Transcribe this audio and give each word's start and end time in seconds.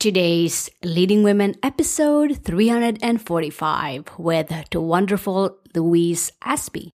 Today's 0.00 0.70
Leading 0.82 1.22
Women 1.24 1.56
episode 1.62 2.42
345 2.42 4.08
with 4.16 4.50
the 4.70 4.80
wonderful 4.80 5.58
Louise 5.74 6.32
Ashby. 6.42 6.94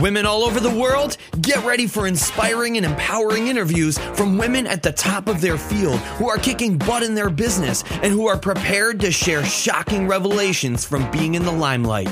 Women 0.00 0.24
all 0.24 0.44
over 0.44 0.58
the 0.58 0.74
world, 0.74 1.18
get 1.42 1.62
ready 1.66 1.86
for 1.86 2.06
inspiring 2.06 2.78
and 2.78 2.86
empowering 2.86 3.48
interviews 3.48 3.98
from 3.98 4.38
women 4.38 4.66
at 4.66 4.82
the 4.82 4.92
top 4.92 5.28
of 5.28 5.42
their 5.42 5.58
field 5.58 5.98
who 6.16 6.30
are 6.30 6.38
kicking 6.38 6.78
butt 6.78 7.02
in 7.02 7.14
their 7.14 7.28
business 7.28 7.84
and 8.02 8.10
who 8.10 8.26
are 8.26 8.38
prepared 8.38 8.98
to 9.00 9.12
share 9.12 9.44
shocking 9.44 10.08
revelations 10.08 10.86
from 10.86 11.10
being 11.10 11.34
in 11.34 11.44
the 11.44 11.52
limelight. 11.52 12.08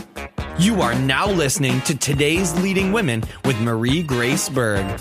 You 0.58 0.82
are 0.82 0.94
now 0.94 1.26
listening 1.26 1.80
to 1.82 1.96
today's 1.96 2.54
Leading 2.60 2.92
Women 2.92 3.24
with 3.46 3.58
Marie 3.62 4.02
Grace 4.02 4.50
Berg. 4.50 5.00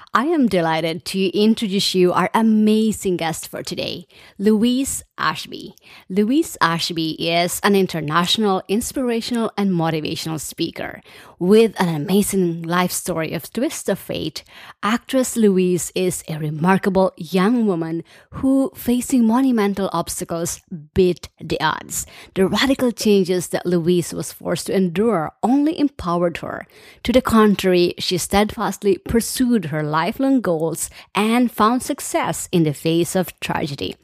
I 0.13 0.25
am 0.25 0.47
delighted 0.47 1.05
to 1.05 1.27
introduce 1.27 1.95
you 1.95 2.11
our 2.11 2.29
amazing 2.33 3.15
guest 3.15 3.47
for 3.47 3.63
today, 3.63 4.07
Louise 4.37 5.05
Ashby. 5.17 5.73
Louise 6.09 6.57
Ashby 6.59 7.11
is 7.11 7.61
an 7.63 7.77
international 7.77 8.61
inspirational 8.67 9.53
and 9.55 9.71
motivational 9.71 10.37
speaker 10.37 11.01
with 11.41 11.73
an 11.81 11.89
amazing 11.89 12.61
life 12.61 12.91
story 12.91 13.33
of 13.33 13.51
twist 13.51 13.89
of 13.89 13.97
fate. 13.97 14.43
Actress 14.83 15.35
Louise 15.35 15.91
is 15.95 16.23
a 16.27 16.37
remarkable 16.37 17.11
young 17.17 17.65
woman 17.65 18.03
who, 18.29 18.71
facing 18.75 19.25
monumental 19.25 19.89
obstacles, 19.91 20.61
beat 20.93 21.29
the 21.39 21.59
odds. 21.59 22.05
The 22.35 22.47
radical 22.47 22.91
changes 22.91 23.47
that 23.47 23.65
Louise 23.65 24.13
was 24.13 24.31
forced 24.31 24.67
to 24.67 24.75
endure 24.75 25.31
only 25.41 25.79
empowered 25.79 26.37
her. 26.37 26.67
To 27.05 27.11
the 27.11 27.23
contrary, 27.23 27.95
she 27.97 28.19
steadfastly 28.19 28.99
pursued 28.99 29.65
her 29.65 29.81
lifelong 29.81 30.41
goals 30.41 30.91
and 31.15 31.51
found 31.51 31.81
success 31.81 32.49
in 32.51 32.65
the 32.65 32.73
face 32.73 33.15
of 33.15 33.37
tragedy. 33.39 33.95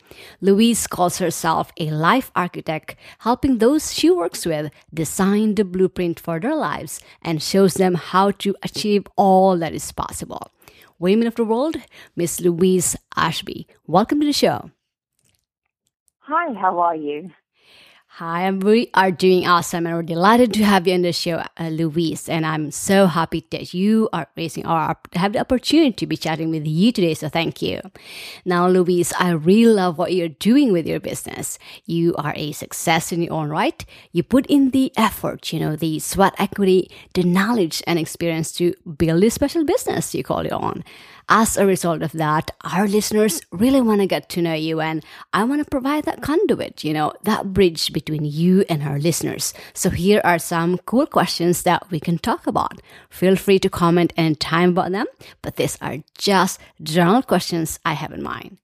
Louise 0.41 0.87
calls 0.87 1.19
herself 1.19 1.71
a 1.77 1.91
life 1.91 2.31
architect, 2.35 2.95
helping 3.19 3.59
those 3.59 3.93
she 3.93 4.09
works 4.09 4.43
with 4.43 4.71
design 4.91 5.53
the 5.53 5.63
blueprint 5.63 6.19
for 6.19 6.39
their 6.39 6.55
lives 6.55 6.99
and 7.27 7.43
shows 7.43 7.73
them 7.73 7.95
how 7.95 8.31
to 8.31 8.55
achieve 8.63 9.05
all 9.17 9.57
that 9.57 9.73
is 9.73 9.91
possible. 9.91 10.49
Women 10.97 11.27
of 11.27 11.35
the 11.35 11.43
World, 11.43 11.75
Miss 12.15 12.39
Louise 12.39 12.95
Ashby. 13.17 13.67
Welcome 13.85 14.21
to 14.21 14.25
the 14.25 14.31
show. 14.31 14.71
Hi, 16.19 16.53
how 16.53 16.79
are 16.79 16.95
you? 16.95 17.31
Hi, 18.17 18.47
and 18.47 18.63
we 18.63 18.89
are 18.95 19.11
doing 19.11 19.45
awesome, 19.45 19.85
and 19.85 19.95
we're 19.95 20.01
delighted 20.01 20.51
to 20.53 20.65
have 20.65 20.87
you 20.87 20.95
on 20.95 21.03
the 21.03 21.13
show, 21.13 21.43
uh, 21.59 21.69
Louise. 21.69 22.27
And 22.27 22.47
I'm 22.47 22.71
so 22.71 23.05
happy 23.05 23.45
that 23.51 23.75
you 23.75 24.09
are 24.11 24.27
raising 24.35 24.65
or 24.65 24.97
have 25.13 25.33
the 25.33 25.39
opportunity 25.39 25.91
to 25.91 26.07
be 26.07 26.17
chatting 26.17 26.49
with 26.49 26.65
you 26.65 26.91
today. 26.91 27.13
So 27.13 27.29
thank 27.29 27.61
you. 27.61 27.79
Now, 28.43 28.67
Louise, 28.69 29.13
I 29.19 29.29
really 29.33 29.71
love 29.71 29.99
what 29.99 30.15
you're 30.15 30.29
doing 30.29 30.71
with 30.71 30.87
your 30.87 30.99
business. 30.99 31.59
You 31.85 32.15
are 32.15 32.33
a 32.35 32.53
success 32.53 33.11
in 33.11 33.21
your 33.21 33.33
own 33.33 33.49
right. 33.49 33.85
You 34.13 34.23
put 34.23 34.47
in 34.47 34.71
the 34.71 34.91
effort, 34.97 35.53
you 35.53 35.59
know, 35.59 35.75
the 35.75 35.99
sweat 35.99 36.33
equity, 36.39 36.89
the 37.13 37.21
knowledge 37.21 37.83
and 37.85 37.99
experience 37.99 38.51
to 38.53 38.73
build 38.97 39.23
a 39.23 39.29
special 39.29 39.63
business 39.63 40.15
you 40.15 40.23
call 40.23 40.43
your 40.43 40.55
own 40.55 40.83
as 41.29 41.57
a 41.57 41.65
result 41.65 42.01
of 42.01 42.13
that, 42.13 42.51
our 42.61 42.87
listeners 42.87 43.41
really 43.51 43.81
want 43.81 44.01
to 44.01 44.07
get 44.07 44.29
to 44.29 44.41
know 44.41 44.53
you 44.53 44.79
and 44.79 45.03
I 45.33 45.43
want 45.43 45.63
to 45.63 45.69
provide 45.69 46.05
that 46.05 46.21
conduit, 46.21 46.83
you 46.83 46.93
know, 46.93 47.13
that 47.23 47.53
bridge 47.53 47.91
between 47.91 48.23
you 48.23 48.63
and 48.69 48.83
our 48.83 48.97
listeners. 48.97 49.53
So 49.73 49.89
here 49.89 50.21
are 50.23 50.39
some 50.39 50.77
cool 50.79 51.05
questions 51.05 51.63
that 51.63 51.89
we 51.91 51.99
can 51.99 52.17
talk 52.17 52.47
about. 52.47 52.81
Feel 53.09 53.35
free 53.35 53.59
to 53.59 53.69
comment 53.69 54.13
anytime 54.15 54.69
about 54.69 54.91
them, 54.91 55.07
but 55.41 55.57
these 55.57 55.77
are 55.81 55.97
just 56.17 56.59
general 56.81 57.21
questions 57.21 57.79
I 57.85 57.93
have 57.93 58.13
in 58.13 58.23
mind. 58.23 58.57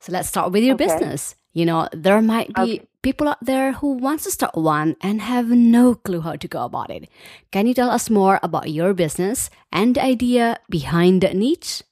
So 0.00 0.12
let's 0.12 0.28
start 0.28 0.52
with 0.52 0.64
your 0.64 0.76
okay. 0.76 0.86
business. 0.86 1.34
You 1.52 1.66
know, 1.66 1.88
there 1.92 2.22
might 2.22 2.54
be 2.54 2.62
okay. 2.62 2.86
people 3.02 3.28
out 3.28 3.44
there 3.44 3.72
who 3.72 3.94
wants 3.94 4.24
to 4.24 4.30
start 4.30 4.54
one 4.54 4.96
and 5.02 5.20
have 5.20 5.50
no 5.50 5.94
clue 5.96 6.20
how 6.20 6.36
to 6.36 6.48
go 6.48 6.64
about 6.64 6.90
it. 6.90 7.10
Can 7.50 7.66
you 7.66 7.74
tell 7.74 7.90
us 7.90 8.08
more 8.08 8.38
about 8.42 8.70
your 8.70 8.94
business 8.94 9.50
and 9.72 9.96
the 9.96 10.04
idea 10.04 10.60
behind 10.70 11.20
that 11.22 11.36
niche? 11.36 11.82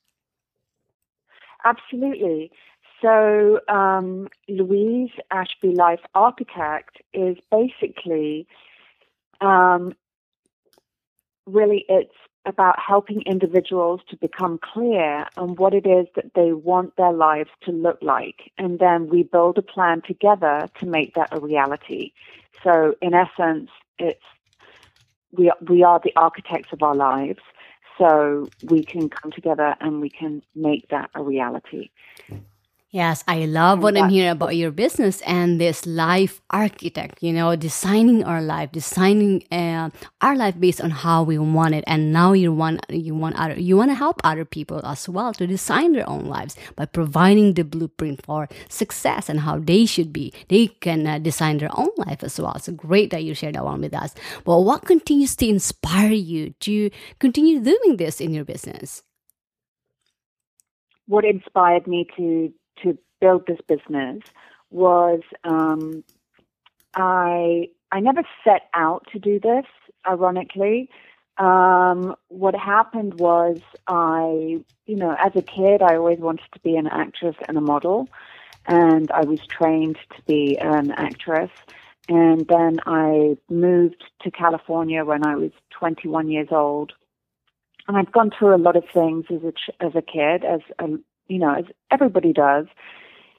Absolutely. 1.65 2.51
So, 3.01 3.61
um, 3.69 4.29
Louise 4.49 5.11
Ashby 5.31 5.73
Life 5.75 6.01
Architect 6.15 6.99
is 7.13 7.37
basically 7.51 8.47
um, 9.41 9.95
really 11.47 11.85
it's 11.89 12.15
about 12.47 12.79
helping 12.79 13.23
individuals 13.23 14.01
to 14.09 14.17
become 14.17 14.59
clear 14.63 15.27
on 15.37 15.55
what 15.57 15.75
it 15.75 15.87
is 15.87 16.07
that 16.17 16.33
they 16.35 16.53
want 16.53 16.97
their 16.97 17.13
lives 17.13 17.51
to 17.63 17.71
look 17.71 17.99
like. 18.01 18.51
And 18.57 18.79
then 18.79 19.09
we 19.09 19.23
build 19.23 19.59
a 19.59 19.63
plan 19.63 20.03
together 20.07 20.69
to 20.81 20.87
make 20.87 21.15
that 21.15 21.29
a 21.31 21.41
reality. 21.41 22.13
So, 22.65 22.95
in 23.03 23.15
essence, 23.15 23.71
it's 23.99 24.23
we, 25.33 25.53
we 25.69 25.83
are 25.83 26.01
the 26.03 26.13
architects 26.17 26.73
of 26.73 26.83
our 26.83 26.95
lives 26.95 27.41
so 27.98 28.48
we 28.62 28.84
can 28.84 29.09
come 29.09 29.32
together 29.32 29.76
and 29.81 30.00
we 30.00 30.09
can 30.09 30.42
make 30.54 30.88
that 30.88 31.10
a 31.14 31.22
reality. 31.22 31.91
Yes, 32.91 33.22
I 33.28 33.44
love 33.44 33.82
what 33.82 33.99
I'm 33.99 34.09
hearing 34.09 34.31
about 34.31 34.56
your 34.56 34.71
business 34.71 35.21
and 35.26 35.60
this 35.60 35.84
life 35.84 36.41
architect, 36.49 37.22
you 37.22 37.34
know, 37.34 37.54
designing 37.54 38.25
our 38.25 38.41
life, 38.41 38.72
designing 38.72 39.44
uh, 39.53 39.91
our 40.22 40.34
life 40.34 40.59
based 40.59 40.81
on 40.81 40.88
how 40.88 41.22
we 41.22 41.37
want 41.37 41.75
it. 41.75 41.84
And 41.87 42.15
now 42.15 42.32
you 42.32 42.50
want, 42.50 42.87
you 42.88 43.15
want 43.15 43.37
other, 43.38 43.60
you 43.60 43.77
want 43.77 43.91
to 43.91 43.94
help 43.94 44.22
other 44.25 44.47
people 44.47 44.81
as 44.87 45.06
well 45.06 45.34
to 45.34 45.47
design 45.47 45.93
their 45.93 46.09
own 46.09 46.25
lives 46.25 46.56
by 46.77 46.87
providing 46.87 47.53
the 47.53 47.62
blueprint 47.62 48.25
for 48.25 48.48
success 48.71 49.28
and 49.28 49.41
how 49.41 49.59
they 49.59 49.84
should 49.84 50.10
be. 50.10 50.32
They 50.48 50.69
can 50.69 51.06
uh, 51.06 51.19
design 51.19 51.59
their 51.59 51.78
own 51.78 51.91
life 51.98 52.25
as 52.25 52.41
well. 52.41 52.59
So 52.59 52.72
great 52.72 53.10
that 53.10 53.22
you 53.22 53.34
shared 53.34 53.56
that 53.56 53.66
one 53.66 53.82
with 53.82 53.93
us. 53.93 54.15
But 54.47 54.60
what 54.60 54.87
continues 54.87 55.37
to 55.37 55.47
inspire 55.47 56.12
you 56.12 56.54
to 56.60 56.88
continue 57.19 57.60
doing 57.60 57.98
this 57.98 58.19
in 58.19 58.32
your 58.32 58.47
business? 58.47 59.03
What 61.04 61.27
inspired 61.27 61.87
me 61.87 62.06
to 62.16 62.50
to 62.83 62.99
build 63.21 63.47
this 63.47 63.61
business 63.66 64.22
was 64.71 65.21
um, 65.44 66.05
I 66.94 67.69
I 67.91 68.00
never 68.00 68.22
set 68.44 68.69
out 68.75 69.06
to 69.12 69.19
do 69.19 69.41
this. 69.41 69.65
Ironically, 70.06 70.91
um, 71.39 72.15
what 72.28 72.55
happened 72.55 73.19
was 73.19 73.61
I, 73.87 74.61
you 74.87 74.97
know, 74.97 75.16
as 75.19 75.33
a 75.37 75.43
kid, 75.43 75.83
I 75.83 75.97
always 75.97 76.19
wanted 76.19 76.47
to 76.53 76.61
be 76.61 76.77
an 76.77 76.87
actress 76.87 77.37
and 77.47 77.56
a 77.56 77.61
model, 77.61 78.09
and 78.66 79.10
I 79.10 79.25
was 79.25 79.41
trained 79.47 79.99
to 80.16 80.22
be 80.27 80.59
an 80.59 80.91
actress. 80.93 81.50
And 82.09 82.47
then 82.49 82.81
I 82.87 83.37
moved 83.50 84.03
to 84.22 84.31
California 84.31 85.05
when 85.05 85.27
I 85.27 85.37
was 85.37 85.50
21 85.71 86.31
years 86.31 86.49
old, 86.50 86.93
and 87.87 87.97
I've 87.97 88.12
gone 88.12 88.31
through 88.37 88.55
a 88.55 88.59
lot 88.59 88.77
of 88.77 88.84
things 88.93 89.27
as 89.31 89.43
a 89.43 89.53
as 89.84 89.95
a 89.95 90.03
kid, 90.03 90.45
as 90.45 90.60
a 90.78 90.99
you 91.28 91.39
know, 91.39 91.55
as 91.55 91.65
everybody 91.91 92.33
does, 92.33 92.66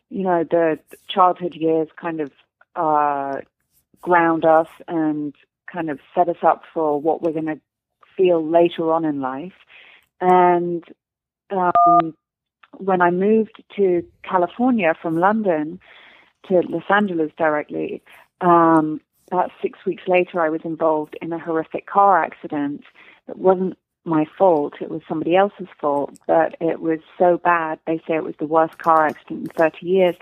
you 0.10 0.24
know, 0.24 0.44
the 0.44 0.80
childhood 1.08 1.56
years 1.56 1.88
kind 2.00 2.22
of 2.22 2.32
uh, 2.76 3.42
ground 4.02 4.46
us 4.46 4.68
and 4.88 5.36
kind 5.72 5.90
of 5.90 6.00
set 6.16 6.30
us 6.30 6.38
up 6.42 6.64
for 6.74 7.00
what 7.00 7.22
we're 7.22 7.32
going 7.32 7.46
to 7.46 7.60
feel 8.16 8.46
later 8.46 8.92
on 8.92 9.06
in 9.06 9.22
life. 9.22 9.54
And 10.22 10.84
um, 11.52 12.16
when 12.78 13.02
I 13.02 13.12
moved 13.12 13.64
to 13.76 14.04
California 14.24 14.94
from 15.02 15.18
London 15.18 15.80
to 16.48 16.62
Los 16.68 16.84
Angeles 16.90 17.32
directly, 17.38 18.02
um, 18.42 19.02
about 19.32 19.52
six 19.62 19.80
weeks 19.86 20.04
later, 20.08 20.42
I 20.42 20.50
was 20.50 20.62
involved 20.64 21.18
in 21.22 21.32
a 21.34 21.40
horrific 21.40 21.86
car 21.86 22.24
accident 22.24 22.84
that 23.28 23.38
wasn't 23.38 23.78
my 24.06 24.26
fault. 24.38 24.76
It 24.82 24.90
was 24.90 25.02
somebody 25.08 25.36
else's 25.36 25.68
fault, 25.80 26.18
but 26.28 26.56
it 26.60 26.82
was 26.82 27.00
so 27.18 27.38
bad. 27.38 27.80
They 27.86 27.98
say 28.08 28.16
it 28.16 28.24
was 28.24 28.36
the 28.40 28.48
worst 28.48 28.78
car 28.78 29.08
accident 29.08 29.42
in 29.42 29.48
30 29.48 29.86
years 29.86 30.16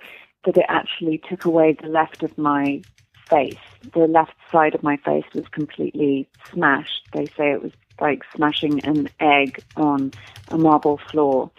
that 0.46 0.58
it 0.58 0.66
actually 0.68 1.22
took 1.30 1.46
away 1.46 1.74
the 1.74 1.90
left 1.90 2.24
of 2.24 2.38
my 2.38 2.82
face. 3.30 3.58
The 3.94 4.08
left 4.08 4.34
side 4.52 4.76
of 4.76 4.84
my 4.84 4.98
face 4.98 5.26
was 5.34 5.48
completely 5.50 6.28
smashed. 6.52 7.08
They 7.14 7.26
say 7.26 7.52
it 7.52 7.62
was 7.62 7.74
like 8.00 8.24
smashing 8.36 8.84
an 8.86 9.10
egg 9.20 9.62
on 9.76 10.12
a 10.50 10.58
marble 10.58 10.98
floor. 10.98 11.52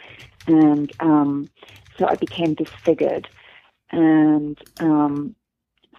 and 0.47 0.91
um, 1.00 1.49
so 1.99 2.06
I 2.06 2.15
became 2.15 2.55
disfigured, 2.55 3.29
and 3.91 4.56
um, 4.79 5.35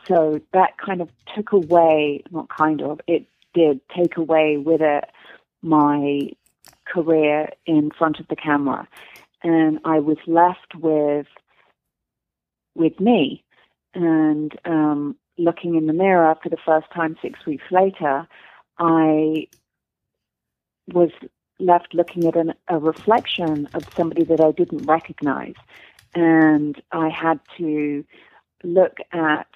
so 0.07 0.39
that 0.53 0.77
kind 0.77 1.01
of 1.01 1.09
took 1.35 1.51
away, 1.51 2.23
not 2.31 2.47
kind 2.49 2.81
of, 2.81 3.01
it 3.05 3.27
did 3.53 3.81
take 3.89 4.15
away 4.15 4.57
with 4.57 4.81
it 4.81 5.09
my 5.61 6.29
career 6.85 7.49
in 7.65 7.91
front 7.91 8.19
of 8.19 8.27
the 8.27 8.35
camera, 8.35 8.87
and 9.43 9.79
I 9.85 9.99
was 9.99 10.17
left 10.27 10.75
with 10.75 11.27
with 12.75 12.99
me, 12.99 13.43
and 13.93 14.57
um, 14.65 15.15
looking 15.37 15.75
in 15.75 15.87
the 15.87 15.93
mirror 15.93 16.35
for 16.41 16.49
the 16.49 16.57
first 16.65 16.87
time 16.93 17.17
six 17.21 17.45
weeks 17.45 17.63
later, 17.71 18.27
I 18.77 19.47
was 20.93 21.11
left 21.59 21.93
looking 21.93 22.25
at 22.25 22.35
an, 22.35 22.53
a 22.67 22.77
reflection 22.77 23.67
of 23.73 23.83
somebody 23.95 24.23
that 24.25 24.41
I 24.41 24.51
didn't 24.51 24.85
recognize. 24.85 25.55
And 26.15 26.81
I 26.91 27.09
had 27.09 27.39
to 27.57 28.03
look 28.63 28.97
at, 29.11 29.47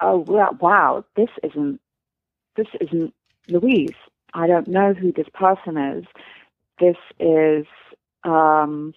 oh, 0.00 0.18
wow, 0.60 1.04
this 1.16 1.28
isn't, 1.42 1.80
this 2.56 2.68
isn't 2.80 3.14
Louise. 3.48 3.90
I 4.34 4.46
don't 4.46 4.68
know 4.68 4.94
who 4.94 5.12
this 5.12 5.28
person 5.34 5.76
is. 5.76 6.04
This 6.78 6.96
is, 7.20 7.66
um, 8.24 8.94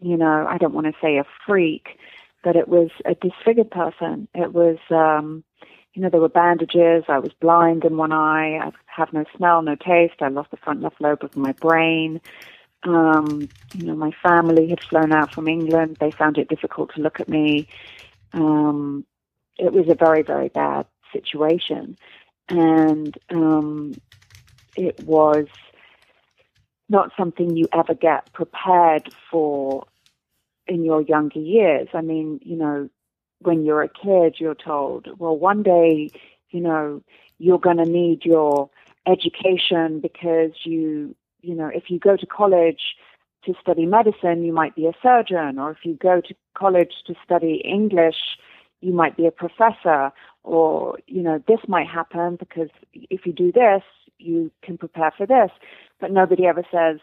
you 0.00 0.16
know, 0.16 0.46
I 0.48 0.58
don't 0.58 0.74
want 0.74 0.86
to 0.86 0.92
say 1.00 1.18
a 1.18 1.24
freak, 1.46 1.98
but 2.44 2.56
it 2.56 2.68
was 2.68 2.90
a 3.04 3.14
disfigured 3.14 3.70
person. 3.70 4.28
It 4.34 4.52
was, 4.52 4.78
um, 4.90 5.44
you 5.94 6.02
know, 6.02 6.10
there 6.10 6.20
were 6.20 6.28
bandages. 6.28 7.04
I 7.08 7.18
was 7.18 7.32
blind 7.40 7.84
in 7.84 7.96
one 7.96 8.12
eye. 8.12 8.58
I 8.58 8.72
have 8.86 9.12
no 9.12 9.24
smell, 9.36 9.62
no 9.62 9.74
taste. 9.74 10.20
I 10.20 10.28
lost 10.28 10.50
the 10.50 10.56
front 10.58 10.82
left 10.82 11.00
lobe 11.00 11.24
of 11.24 11.36
my 11.36 11.52
brain. 11.52 12.20
Um, 12.84 13.48
you 13.74 13.86
know, 13.86 13.96
my 13.96 14.12
family 14.22 14.68
had 14.68 14.80
flown 14.80 15.12
out 15.12 15.32
from 15.34 15.48
England. 15.48 15.96
They 15.98 16.10
found 16.10 16.38
it 16.38 16.48
difficult 16.48 16.94
to 16.94 17.00
look 17.00 17.18
at 17.18 17.28
me. 17.28 17.66
Um, 18.32 19.04
it 19.58 19.72
was 19.72 19.88
a 19.88 19.94
very, 19.94 20.22
very 20.22 20.48
bad 20.48 20.86
situation. 21.12 21.98
And 22.48 23.18
um, 23.30 23.94
it 24.76 25.04
was 25.04 25.46
not 26.88 27.10
something 27.16 27.56
you 27.56 27.66
ever 27.72 27.94
get 27.94 28.32
prepared 28.32 29.12
for 29.30 29.86
in 30.66 30.84
your 30.84 31.02
younger 31.02 31.40
years. 31.40 31.88
I 31.94 32.00
mean, 32.00 32.40
you 32.42 32.56
know, 32.56 32.88
when 33.40 33.64
you're 33.64 33.82
a 33.82 33.88
kid, 33.88 34.36
you're 34.38 34.54
told, 34.54 35.08
well, 35.18 35.36
one 35.36 35.62
day, 35.62 36.10
you 36.50 36.60
know, 36.60 37.02
you're 37.38 37.58
going 37.58 37.76
to 37.76 37.84
need 37.84 38.24
your 38.24 38.70
education 39.06 40.00
because 40.00 40.52
you, 40.64 41.14
you 41.40 41.54
know, 41.54 41.70
if 41.72 41.84
you 41.88 41.98
go 41.98 42.16
to 42.16 42.26
college 42.26 42.96
to 43.44 43.54
study 43.60 43.86
medicine, 43.86 44.44
you 44.44 44.52
might 44.52 44.74
be 44.74 44.86
a 44.86 44.92
surgeon, 45.02 45.58
or 45.58 45.70
if 45.70 45.78
you 45.84 45.94
go 45.94 46.20
to 46.20 46.34
college 46.54 46.92
to 47.06 47.14
study 47.24 47.62
English, 47.64 48.16
you 48.80 48.92
might 48.92 49.16
be 49.16 49.26
a 49.26 49.30
professor, 49.30 50.12
or, 50.42 50.98
you 51.06 51.22
know, 51.22 51.42
this 51.46 51.60
might 51.68 51.86
happen 51.86 52.36
because 52.36 52.68
if 52.92 53.26
you 53.26 53.32
do 53.32 53.52
this, 53.52 53.82
you 54.18 54.50
can 54.62 54.78
prepare 54.78 55.12
for 55.16 55.26
this. 55.26 55.50
But 56.00 56.10
nobody 56.10 56.46
ever 56.46 56.64
says, 56.72 57.00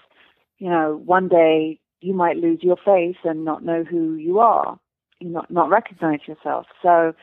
you 0.58 0.70
know, 0.70 1.02
one 1.06 1.28
day 1.28 1.80
you 2.02 2.14
might 2.14 2.38
lose 2.38 2.60
your 2.62 2.78
face 2.78 3.18
and 3.24 3.46
not 3.46 3.64
know 3.64 3.84
who 3.84 4.16
you 4.16 4.40
are 4.40 4.80
you 5.20 5.30
not 5.30 5.50
not 5.50 5.70
recognize 5.70 6.20
yourself. 6.28 6.68
So 6.82 7.14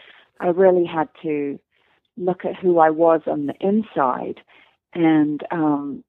I 0.40 0.48
really 0.48 0.84
had 0.86 1.08
to 1.22 1.58
look 2.16 2.44
at 2.44 2.56
who 2.56 2.78
I 2.78 2.90
was 2.90 3.22
on 3.26 3.46
the 3.46 3.54
inside 3.60 4.40
and 4.94 5.42
um, 5.50 6.04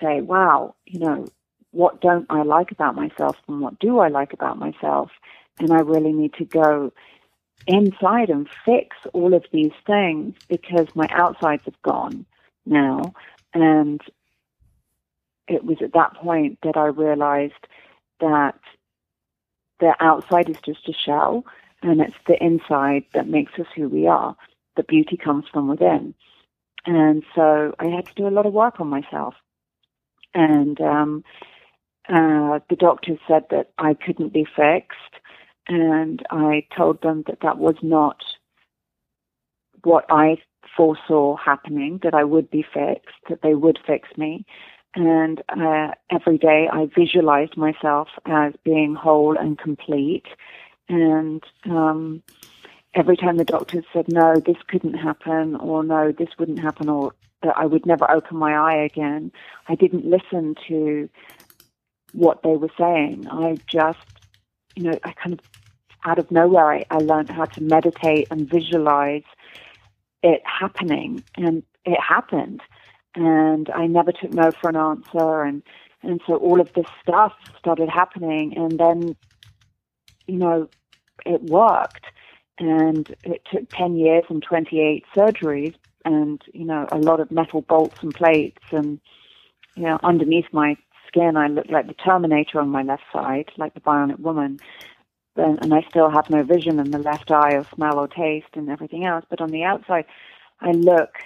say, 0.00 0.20
wow, 0.20 0.74
you 0.86 1.00
know, 1.00 1.26
what 1.72 2.00
don't 2.00 2.26
I 2.30 2.42
like 2.42 2.70
about 2.70 2.94
myself 2.94 3.36
and 3.48 3.60
what 3.60 3.78
do 3.78 3.98
I 3.98 4.08
like 4.08 4.32
about 4.32 4.58
myself? 4.58 5.10
And 5.58 5.72
I 5.72 5.80
really 5.80 6.12
need 6.12 6.34
to 6.34 6.44
go 6.44 6.92
inside 7.66 8.30
and 8.30 8.48
fix 8.64 8.96
all 9.12 9.34
of 9.34 9.44
these 9.52 9.72
things 9.86 10.36
because 10.48 10.86
my 10.94 11.08
outsides 11.10 11.64
have 11.64 11.82
gone 11.82 12.24
now. 12.68 13.14
And 13.54 14.00
it 15.46 15.64
was 15.64 15.78
at 15.82 15.94
that 15.94 16.14
point 16.14 16.58
that 16.62 16.76
I 16.76 16.86
realized 16.86 17.66
that 18.20 18.58
the 19.80 19.94
outside 20.00 20.50
is 20.50 20.60
just 20.64 20.88
a 20.88 20.92
shell, 20.92 21.44
and 21.82 22.00
it's 22.00 22.16
the 22.26 22.42
inside 22.42 23.04
that 23.14 23.28
makes 23.28 23.52
us 23.58 23.66
who 23.74 23.88
we 23.88 24.06
are. 24.06 24.36
The 24.76 24.82
beauty 24.82 25.16
comes 25.16 25.44
from 25.52 25.68
within. 25.68 26.14
And 26.84 27.22
so 27.34 27.74
I 27.78 27.86
had 27.86 28.06
to 28.06 28.14
do 28.14 28.28
a 28.28 28.30
lot 28.30 28.46
of 28.46 28.52
work 28.52 28.80
on 28.80 28.88
myself. 28.88 29.34
And 30.34 30.80
um, 30.80 31.24
uh, 32.08 32.60
the 32.68 32.76
doctors 32.78 33.18
said 33.26 33.44
that 33.50 33.70
I 33.78 33.94
couldn't 33.94 34.32
be 34.32 34.44
fixed. 34.44 35.22
And 35.68 36.24
I 36.30 36.66
told 36.76 37.02
them 37.02 37.24
that 37.26 37.40
that 37.42 37.58
was 37.58 37.76
not 37.82 38.22
what 39.84 40.06
I 40.10 40.38
foresaw 40.78 41.36
happening, 41.36 41.98
that 42.04 42.14
I 42.14 42.24
would 42.32 42.48
be 42.50 42.62
fixed, 42.62 43.18
that 43.28 43.42
they 43.42 43.54
would 43.54 43.78
fix 43.84 44.08
me. 44.16 44.46
And 44.94 45.42
uh, 45.48 45.88
every 46.10 46.38
day 46.38 46.68
I 46.72 46.88
visualized 46.96 47.56
myself 47.56 48.08
as 48.24 48.52
being 48.64 48.94
whole 48.94 49.36
and 49.36 49.58
complete. 49.58 50.28
And 50.88 51.42
um, 51.66 52.22
every 52.94 53.16
time 53.16 53.36
the 53.36 53.44
doctors 53.44 53.84
said, 53.92 54.06
no, 54.08 54.36
this 54.36 54.56
couldn't 54.68 54.94
happen, 54.94 55.56
or 55.56 55.84
no, 55.84 56.12
this 56.12 56.30
wouldn't 56.38 56.60
happen, 56.60 56.88
or 56.88 57.12
that 57.42 57.56
I 57.56 57.66
would 57.66 57.86
never 57.86 58.10
open 58.10 58.36
my 58.38 58.54
eye 58.54 58.84
again, 58.90 59.32
I 59.68 59.74
didn't 59.74 60.06
listen 60.06 60.54
to 60.68 61.08
what 62.12 62.42
they 62.42 62.56
were 62.56 62.72
saying. 62.78 63.26
I 63.28 63.58
just, 63.70 63.98
you 64.74 64.84
know, 64.84 64.98
I 65.04 65.12
kind 65.12 65.34
of, 65.34 65.40
out 66.04 66.18
of 66.18 66.30
nowhere, 66.30 66.72
I, 66.72 66.86
I 66.90 66.98
learned 66.98 67.30
how 67.30 67.44
to 67.44 67.62
meditate 67.62 68.28
and 68.30 68.48
visualize 68.48 69.28
it 70.22 70.42
happening. 70.44 71.22
And 71.36 71.62
it 71.84 71.98
happened 72.00 72.60
and 73.18 73.68
I 73.70 73.86
never 73.86 74.12
took 74.12 74.32
no 74.32 74.50
for 74.52 74.70
an 74.70 74.76
answer, 74.76 75.42
and 75.42 75.62
and 76.02 76.20
so 76.26 76.36
all 76.36 76.60
of 76.60 76.72
this 76.74 76.86
stuff 77.02 77.32
started 77.58 77.88
happening, 77.88 78.56
and 78.56 78.78
then, 78.78 79.16
you 80.28 80.36
know, 80.36 80.68
it 81.26 81.42
worked, 81.42 82.06
and 82.58 83.12
it 83.24 83.42
took 83.52 83.68
ten 83.70 83.96
years 83.96 84.24
and 84.28 84.42
twenty 84.42 84.80
eight 84.80 85.04
surgeries, 85.16 85.74
and 86.04 86.40
you 86.52 86.64
know, 86.64 86.86
a 86.92 86.98
lot 86.98 87.20
of 87.20 87.30
metal 87.30 87.62
bolts 87.62 88.02
and 88.02 88.14
plates, 88.14 88.62
and 88.70 89.00
you 89.74 89.82
know, 89.82 89.98
underneath 90.02 90.46
my 90.52 90.76
skin, 91.08 91.36
I 91.36 91.48
looked 91.48 91.70
like 91.70 91.86
the 91.86 91.94
Terminator 91.94 92.60
on 92.60 92.68
my 92.68 92.82
left 92.82 93.04
side, 93.12 93.50
like 93.56 93.74
the 93.74 93.80
Bionic 93.80 94.20
Woman. 94.20 94.60
And, 95.38 95.72
I 95.72 95.82
still 95.88 96.10
have 96.10 96.28
no 96.30 96.42
vision 96.42 96.78
in 96.80 96.90
the 96.90 96.98
left 96.98 97.30
eye 97.30 97.54
of 97.54 97.68
smell 97.74 97.98
or 97.98 98.08
taste 98.08 98.48
and 98.54 98.68
everything 98.68 99.04
else. 99.04 99.24
But 99.30 99.40
on 99.40 99.50
the 99.50 99.64
outside, 99.64 100.04
I 100.60 100.72
look 100.72 101.18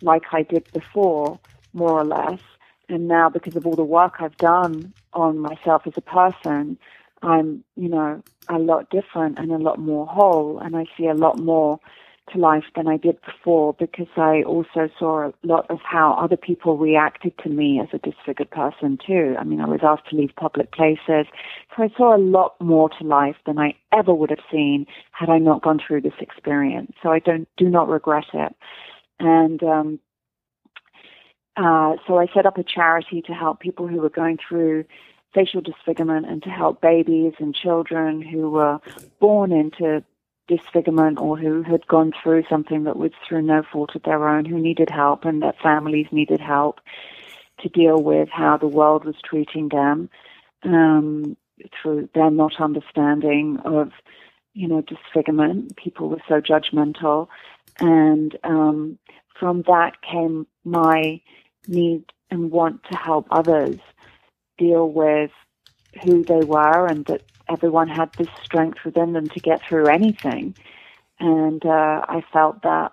like 0.00 0.24
I 0.32 0.42
did 0.42 0.70
before, 0.72 1.38
more 1.72 1.92
or 1.92 2.04
less. 2.04 2.40
And 2.88 3.08
now, 3.08 3.30
because 3.30 3.56
of 3.56 3.66
all 3.66 3.76
the 3.76 3.84
work 3.84 4.16
I've 4.18 4.36
done 4.36 4.92
on 5.12 5.38
myself 5.38 5.86
as 5.86 5.94
a 5.96 6.02
person, 6.02 6.76
I'm, 7.22 7.64
you 7.76 7.88
know, 7.88 8.22
a 8.48 8.58
lot 8.58 8.90
different 8.90 9.38
and 9.38 9.52
a 9.52 9.58
lot 9.58 9.78
more 9.78 10.06
whole, 10.06 10.58
and 10.58 10.76
I 10.76 10.86
see 10.96 11.06
a 11.06 11.14
lot 11.14 11.38
more 11.38 11.78
to 12.30 12.38
life 12.38 12.64
than 12.76 12.86
I 12.86 12.96
did 12.96 13.18
before 13.22 13.74
because 13.74 14.08
I 14.16 14.42
also 14.42 14.88
saw 14.98 15.28
a 15.28 15.32
lot 15.42 15.68
of 15.70 15.78
how 15.82 16.14
other 16.14 16.36
people 16.36 16.78
reacted 16.78 17.36
to 17.38 17.48
me 17.48 17.80
as 17.80 17.88
a 17.92 17.98
disfigured 17.98 18.50
person 18.50 18.98
too. 19.04 19.34
I 19.38 19.44
mean, 19.44 19.60
I 19.60 19.66
was 19.66 19.80
asked 19.82 20.08
to 20.10 20.16
leave 20.16 20.30
public 20.36 20.72
places. 20.72 21.26
So 21.76 21.82
I 21.82 21.88
saw 21.96 22.16
a 22.16 22.18
lot 22.18 22.60
more 22.60 22.88
to 22.88 23.04
life 23.04 23.36
than 23.44 23.58
I 23.58 23.74
ever 23.92 24.14
would 24.14 24.30
have 24.30 24.44
seen 24.50 24.86
had 25.10 25.28
I 25.28 25.38
not 25.38 25.62
gone 25.62 25.80
through 25.84 26.02
this 26.02 26.12
experience. 26.20 26.92
So 27.02 27.10
I 27.10 27.18
don't, 27.18 27.48
do 27.56 27.68
not 27.68 27.88
regret 27.88 28.26
it. 28.32 28.54
And 29.18 29.62
um, 29.62 29.98
uh, 31.56 31.96
so 32.06 32.18
I 32.18 32.26
set 32.32 32.46
up 32.46 32.56
a 32.56 32.64
charity 32.64 33.22
to 33.22 33.32
help 33.32 33.60
people 33.60 33.88
who 33.88 34.00
were 34.00 34.10
going 34.10 34.38
through 34.48 34.84
facial 35.34 35.60
disfigurement 35.60 36.26
and 36.26 36.42
to 36.42 36.50
help 36.50 36.80
babies 36.80 37.32
and 37.38 37.54
children 37.54 38.20
who 38.22 38.50
were 38.50 38.78
born 39.18 39.50
into 39.50 40.04
disfigurement 40.48 41.18
or 41.18 41.36
who 41.36 41.62
had 41.62 41.86
gone 41.86 42.12
through 42.22 42.44
something 42.48 42.84
that 42.84 42.96
was 42.96 43.12
through 43.26 43.42
no 43.42 43.62
fault 43.72 43.94
of 43.94 44.02
their 44.02 44.28
own, 44.28 44.44
who 44.44 44.58
needed 44.58 44.90
help 44.90 45.24
and 45.24 45.42
their 45.42 45.54
families 45.62 46.06
needed 46.10 46.40
help 46.40 46.80
to 47.60 47.68
deal 47.68 48.02
with 48.02 48.28
how 48.30 48.56
the 48.56 48.66
world 48.66 49.04
was 49.04 49.14
treating 49.24 49.68
them 49.68 50.10
um, 50.64 51.36
through 51.80 52.08
their 52.14 52.30
not 52.30 52.60
understanding 52.60 53.58
of, 53.64 53.92
you 54.54 54.66
know, 54.66 54.82
disfigurement. 54.82 55.76
People 55.76 56.08
were 56.08 56.22
so 56.28 56.40
judgmental. 56.40 57.28
And 57.78 58.36
um, 58.42 58.98
from 59.38 59.62
that 59.62 60.02
came 60.02 60.46
my 60.64 61.20
need 61.66 62.04
and 62.30 62.50
want 62.50 62.82
to 62.90 62.96
help 62.96 63.26
others 63.30 63.78
deal 64.58 64.88
with 64.88 65.30
who 66.02 66.24
they 66.24 66.44
were 66.44 66.86
and 66.86 67.04
that 67.06 67.22
everyone 67.48 67.88
had 67.88 68.12
this 68.14 68.28
strength 68.42 68.78
within 68.84 69.12
them 69.12 69.28
to 69.28 69.40
get 69.40 69.62
through 69.62 69.86
anything. 69.86 70.54
And 71.20 71.64
uh, 71.64 72.02
I 72.08 72.22
felt 72.32 72.62
that 72.62 72.92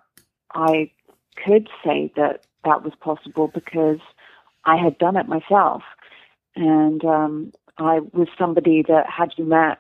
I 0.54 0.92
could 1.44 1.70
say 1.84 2.12
that 2.16 2.46
that 2.66 2.84
was 2.84 2.94
possible 3.00 3.48
because 3.48 4.00
I 4.66 4.76
had 4.76 4.98
done 4.98 5.16
it 5.16 5.28
myself. 5.28 5.84
And 6.56 7.04
um, 7.06 7.54
I 7.78 8.00
was 8.14 8.28
somebody 8.38 8.84
that 8.88 9.10
had 9.10 9.34
you 9.38 9.46
met, 9.46 9.80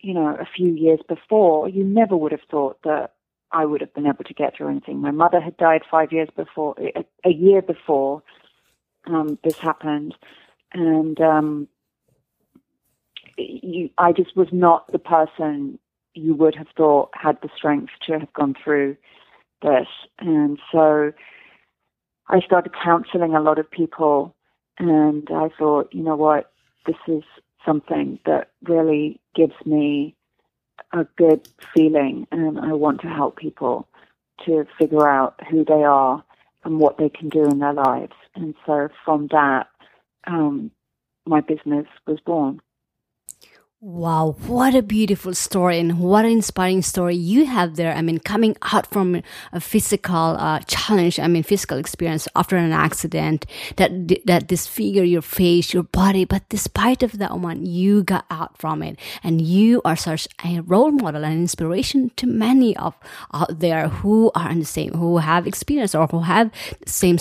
you 0.00 0.14
know, 0.14 0.28
a 0.28 0.46
few 0.46 0.72
years 0.74 1.00
before, 1.08 1.68
you 1.68 1.84
never 1.84 2.16
would 2.16 2.32
have 2.32 2.40
thought 2.50 2.82
that 2.82 3.12
I 3.52 3.64
would 3.64 3.80
have 3.80 3.94
been 3.94 4.06
able 4.06 4.24
to 4.24 4.34
get 4.34 4.56
through 4.56 4.68
anything. 4.68 5.00
My 5.00 5.10
mother 5.10 5.40
had 5.40 5.56
died 5.56 5.82
five 5.90 6.12
years 6.12 6.28
before, 6.36 6.74
a, 6.78 7.04
a 7.24 7.32
year 7.32 7.62
before 7.62 8.22
um, 9.06 9.38
this 9.42 9.58
happened, 9.58 10.14
and 10.72 11.20
um, 11.20 11.68
you, 13.62 13.90
I 13.98 14.12
just 14.12 14.36
was 14.36 14.48
not 14.52 14.90
the 14.92 14.98
person 14.98 15.78
you 16.14 16.34
would 16.34 16.54
have 16.56 16.68
thought 16.76 17.10
had 17.14 17.38
the 17.42 17.48
strength 17.56 17.92
to 18.06 18.18
have 18.18 18.32
gone 18.32 18.54
through 18.62 18.96
this. 19.62 19.86
And 20.18 20.58
so 20.72 21.12
I 22.28 22.40
started 22.40 22.72
counseling 22.82 23.34
a 23.34 23.40
lot 23.40 23.58
of 23.58 23.70
people, 23.70 24.34
and 24.78 25.28
I 25.30 25.48
thought, 25.58 25.92
you 25.92 26.02
know 26.02 26.16
what, 26.16 26.52
this 26.86 26.96
is 27.06 27.22
something 27.64 28.18
that 28.26 28.50
really 28.62 29.20
gives 29.34 29.54
me 29.64 30.16
a 30.92 31.04
good 31.16 31.48
feeling, 31.74 32.26
and 32.32 32.58
I 32.58 32.72
want 32.72 33.00
to 33.02 33.08
help 33.08 33.36
people 33.36 33.88
to 34.46 34.66
figure 34.78 35.06
out 35.06 35.38
who 35.50 35.64
they 35.64 35.84
are 35.84 36.24
and 36.64 36.78
what 36.78 36.98
they 36.98 37.08
can 37.08 37.28
do 37.28 37.44
in 37.44 37.58
their 37.58 37.72
lives. 37.72 38.14
And 38.34 38.54
so 38.66 38.88
from 39.04 39.28
that, 39.28 39.68
um, 40.26 40.70
my 41.26 41.40
business 41.40 41.86
was 42.06 42.18
born. 42.20 42.60
Wow, 43.82 44.36
what 44.46 44.74
a 44.74 44.82
beautiful 44.82 45.32
story 45.32 45.78
and 45.80 46.00
what 46.00 46.26
an 46.26 46.32
inspiring 46.32 46.82
story 46.82 47.16
you 47.16 47.46
have 47.46 47.76
there. 47.76 47.94
I 47.94 48.02
mean, 48.02 48.18
coming 48.18 48.54
out 48.60 48.86
from 48.86 49.22
a 49.54 49.58
physical 49.58 50.36
uh, 50.38 50.60
challenge, 50.66 51.18
I 51.18 51.26
mean, 51.28 51.42
physical 51.42 51.78
experience 51.78 52.28
after 52.36 52.58
an 52.58 52.72
accident 52.72 53.46
that 53.76 53.90
that 54.26 54.48
disfigure 54.48 55.02
your 55.02 55.22
face, 55.22 55.72
your 55.72 55.84
body, 55.84 56.26
but 56.26 56.46
despite 56.50 57.02
of 57.02 57.16
that 57.16 57.38
one, 57.38 57.64
you 57.64 58.02
got 58.02 58.26
out 58.30 58.58
from 58.58 58.82
it, 58.82 58.98
and 59.24 59.40
you 59.40 59.80
are 59.86 59.96
such 59.96 60.28
a 60.44 60.60
role 60.60 60.90
model 60.90 61.24
and 61.24 61.40
inspiration 61.40 62.10
to 62.16 62.26
many 62.26 62.76
of 62.76 62.94
out 63.32 63.60
there 63.60 63.88
who 63.88 64.30
are 64.34 64.50
in 64.50 64.58
the 64.58 64.66
same, 64.66 64.92
who 64.92 65.16
have 65.16 65.46
experience 65.46 65.94
or 65.94 66.06
who 66.08 66.20
have 66.20 66.50
the 66.84 66.90
same 66.90 67.16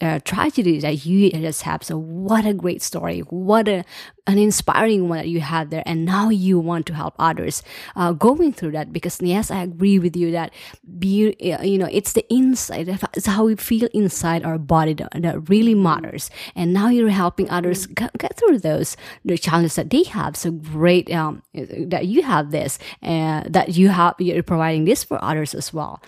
uh, 0.00 0.20
tragedy 0.24 0.78
that 0.80 1.06
you 1.06 1.30
just 1.30 1.62
have. 1.62 1.82
So, 1.82 1.96
what 1.98 2.44
a 2.46 2.54
great 2.54 2.82
story! 2.82 3.20
What 3.20 3.68
a 3.68 3.84
an 4.26 4.38
inspiring 4.38 5.08
one 5.08 5.18
that 5.18 5.28
you 5.28 5.40
had 5.40 5.70
there. 5.70 5.82
And 5.86 6.04
now 6.04 6.30
you 6.30 6.58
want 6.58 6.86
to 6.86 6.94
help 6.94 7.14
others 7.18 7.62
uh, 7.94 8.12
going 8.12 8.52
through 8.52 8.72
that. 8.72 8.92
Because 8.92 9.20
yes 9.22 9.50
i 9.50 9.62
agree 9.62 9.98
with 9.98 10.16
you 10.16 10.30
that 10.32 10.52
be 10.98 11.34
uh, 11.52 11.62
you 11.62 11.78
know 11.78 11.88
it's 11.90 12.12
the 12.12 12.24
inside. 12.32 12.88
It's 13.14 13.26
how 13.26 13.44
we 13.44 13.56
feel 13.56 13.88
inside 13.94 14.44
our 14.44 14.58
body 14.58 14.94
that, 14.94 15.10
that 15.14 15.48
really 15.48 15.74
matters. 15.74 16.30
And 16.54 16.72
now 16.72 16.88
you're 16.88 17.08
helping 17.08 17.48
others 17.50 17.86
get, 17.86 18.16
get, 18.18 18.36
through 18.36 18.58
those 18.58 18.96
the 19.24 19.38
challenges 19.38 19.76
that 19.76 19.90
they 19.90 20.02
have. 20.04 20.36
So 20.36 20.50
great 20.50 21.10
um, 21.12 21.42
that 21.54 22.06
you 22.06 22.22
have 22.22 22.50
this 22.50 22.78
and 23.02 23.46
uh, 23.46 23.48
that 23.50 23.76
you 23.76 23.88
have 23.88 24.14
you're 24.18 24.42
providing 24.42 24.84
this 24.84 25.04
for 25.04 25.22
others 25.22 25.54
as 25.54 25.72
well 25.72 26.02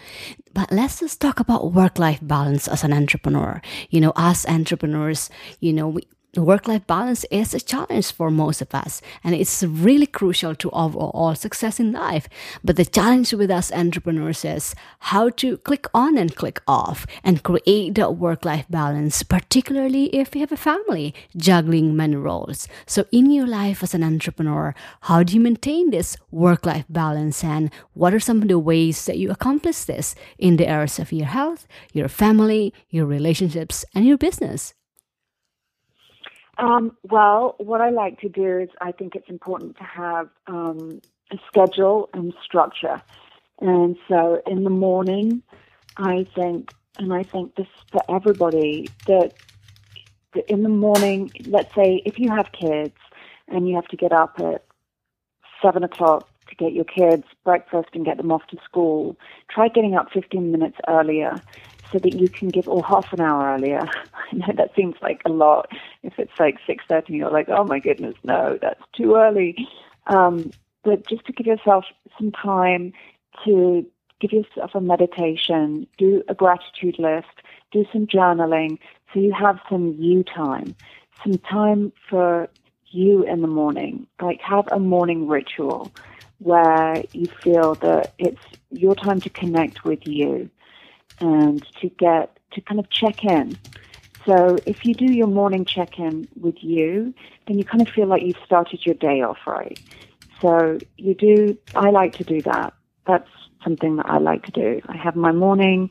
but 0.54 0.70
let's 0.72 1.00
just 1.00 1.20
talk 1.20 1.40
about 1.40 1.72
work 1.72 1.98
life 1.98 2.20
balance 2.22 2.68
as 2.68 2.84
an 2.84 2.92
entrepreneur. 2.92 3.60
You 3.90 4.00
know 4.00 4.12
as 4.16 4.46
entrepreneurs 4.46 5.30
you 5.60 5.72
know 5.72 5.88
we, 5.88 6.02
work 6.36 6.68
life 6.68 6.86
balance 6.86 7.24
is 7.30 7.54
a 7.54 7.60
challenge 7.60 8.12
for 8.12 8.30
most 8.30 8.60
of 8.60 8.74
us, 8.74 9.00
and 9.24 9.34
it's 9.34 9.62
really 9.62 10.06
crucial 10.06 10.54
to 10.56 10.70
overall 10.70 11.34
success 11.34 11.80
in 11.80 11.92
life. 11.92 12.28
But 12.62 12.76
the 12.76 12.84
challenge 12.84 13.32
with 13.32 13.50
us 13.50 13.72
entrepreneurs 13.72 14.44
is 14.44 14.74
how 14.98 15.30
to 15.30 15.56
click 15.58 15.86
on 15.94 16.18
and 16.18 16.36
click 16.36 16.60
off 16.68 17.06
and 17.24 17.42
create 17.42 17.94
that 17.94 18.16
work 18.16 18.44
life 18.44 18.66
balance, 18.68 19.22
particularly 19.22 20.14
if 20.14 20.34
you 20.34 20.40
have 20.42 20.52
a 20.52 20.56
family 20.56 21.14
juggling 21.36 21.96
many 21.96 22.16
roles. 22.16 22.68
So, 22.86 23.06
in 23.10 23.30
your 23.30 23.46
life 23.46 23.82
as 23.82 23.94
an 23.94 24.04
entrepreneur, 24.04 24.74
how 25.02 25.22
do 25.22 25.34
you 25.34 25.40
maintain 25.40 25.90
this 25.90 26.16
work 26.30 26.66
life 26.66 26.84
balance, 26.88 27.42
and 27.42 27.70
what 27.94 28.12
are 28.12 28.20
some 28.20 28.42
of 28.42 28.48
the 28.48 28.58
ways 28.58 29.06
that 29.06 29.18
you 29.18 29.30
accomplish 29.30 29.84
this 29.84 30.14
in 30.38 30.56
the 30.56 30.68
areas 30.68 30.98
of 30.98 31.12
your 31.12 31.26
health, 31.26 31.66
your 31.92 32.08
family, 32.08 32.74
your 32.90 33.06
relationships, 33.06 33.84
and 33.94 34.06
your 34.06 34.18
business? 34.18 34.74
Um, 36.58 36.96
well, 37.04 37.54
what 37.58 37.80
I 37.80 37.90
like 37.90 38.20
to 38.20 38.28
do 38.28 38.58
is 38.58 38.68
I 38.80 38.92
think 38.92 39.14
it's 39.14 39.28
important 39.28 39.76
to 39.76 39.84
have 39.84 40.28
um, 40.48 41.00
a 41.30 41.38
schedule 41.46 42.10
and 42.12 42.34
structure. 42.44 43.00
And 43.60 43.96
so 44.08 44.42
in 44.46 44.64
the 44.64 44.70
morning, 44.70 45.42
I 45.96 46.26
think, 46.34 46.72
and 46.98 47.12
I 47.12 47.22
think 47.22 47.54
this 47.54 47.68
for 47.92 48.02
everybody, 48.08 48.88
that, 49.06 49.34
that 50.34 50.50
in 50.50 50.64
the 50.64 50.68
morning, 50.68 51.30
let's 51.46 51.72
say 51.74 52.02
if 52.04 52.18
you 52.18 52.30
have 52.30 52.50
kids 52.52 52.96
and 53.46 53.68
you 53.68 53.76
have 53.76 53.86
to 53.88 53.96
get 53.96 54.12
up 54.12 54.40
at 54.40 54.64
seven 55.62 55.84
o'clock 55.84 56.28
to 56.48 56.54
get 56.56 56.72
your 56.72 56.84
kids 56.84 57.24
breakfast 57.44 57.90
and 57.94 58.04
get 58.04 58.16
them 58.16 58.32
off 58.32 58.46
to 58.48 58.56
school, 58.64 59.16
try 59.48 59.68
getting 59.68 59.94
up 59.94 60.08
15 60.12 60.50
minutes 60.50 60.76
earlier 60.88 61.40
so 61.92 61.98
that 61.98 62.14
you 62.14 62.28
can 62.28 62.48
give, 62.48 62.68
or 62.68 62.84
half 62.84 63.12
an 63.12 63.20
hour 63.20 63.54
earlier. 63.54 63.86
I 64.32 64.36
know 64.36 64.52
that 64.56 64.74
seems 64.74 64.96
like 65.02 65.22
a 65.24 65.30
lot. 65.30 65.70
If 66.02 66.18
it's 66.18 66.38
like 66.38 66.56
6.30, 66.68 67.10
you're 67.10 67.30
like, 67.30 67.48
oh 67.48 67.64
my 67.64 67.78
goodness, 67.78 68.16
no, 68.24 68.58
that's 68.60 68.82
too 68.96 69.16
early. 69.16 69.56
Um, 70.06 70.52
but 70.84 71.06
just 71.06 71.26
to 71.26 71.32
give 71.32 71.46
yourself 71.46 71.84
some 72.18 72.32
time 72.32 72.92
to 73.44 73.86
give 74.20 74.32
yourself 74.32 74.74
a 74.74 74.80
meditation, 74.80 75.86
do 75.96 76.22
a 76.28 76.34
gratitude 76.34 76.98
list, 76.98 77.28
do 77.70 77.84
some 77.92 78.06
journaling, 78.06 78.78
so 79.12 79.20
you 79.20 79.32
have 79.32 79.60
some 79.70 79.94
you 79.98 80.24
time, 80.24 80.74
some 81.22 81.38
time 81.38 81.92
for 82.08 82.48
you 82.90 83.22
in 83.24 83.42
the 83.42 83.48
morning. 83.48 84.06
Like 84.20 84.40
have 84.40 84.66
a 84.72 84.78
morning 84.78 85.28
ritual 85.28 85.90
where 86.38 87.02
you 87.12 87.26
feel 87.42 87.74
that 87.76 88.12
it's 88.18 88.40
your 88.70 88.94
time 88.94 89.20
to 89.20 89.30
connect 89.30 89.84
with 89.84 90.06
you 90.06 90.50
and 91.20 91.64
to 91.80 91.88
get 91.88 92.38
to 92.52 92.60
kind 92.60 92.80
of 92.80 92.90
check 92.90 93.24
in. 93.24 93.58
So 94.26 94.60
if 94.66 94.84
you 94.84 94.94
do 94.94 95.06
your 95.06 95.26
morning 95.26 95.64
check 95.64 95.98
in 95.98 96.28
with 96.40 96.56
you, 96.60 97.14
then 97.46 97.58
you 97.58 97.64
kind 97.64 97.86
of 97.86 97.88
feel 97.88 98.06
like 98.06 98.22
you've 98.22 98.36
started 98.44 98.84
your 98.84 98.94
day 98.94 99.22
off 99.22 99.38
right. 99.46 99.78
So 100.42 100.80
you 100.96 101.14
do, 101.14 101.56
I 101.74 101.90
like 101.90 102.14
to 102.14 102.24
do 102.24 102.42
that. 102.42 102.74
That's 103.06 103.28
something 103.64 103.96
that 103.96 104.06
I 104.06 104.18
like 104.18 104.44
to 104.44 104.52
do. 104.52 104.80
I 104.86 104.96
have 104.96 105.16
my 105.16 105.32
morning 105.32 105.90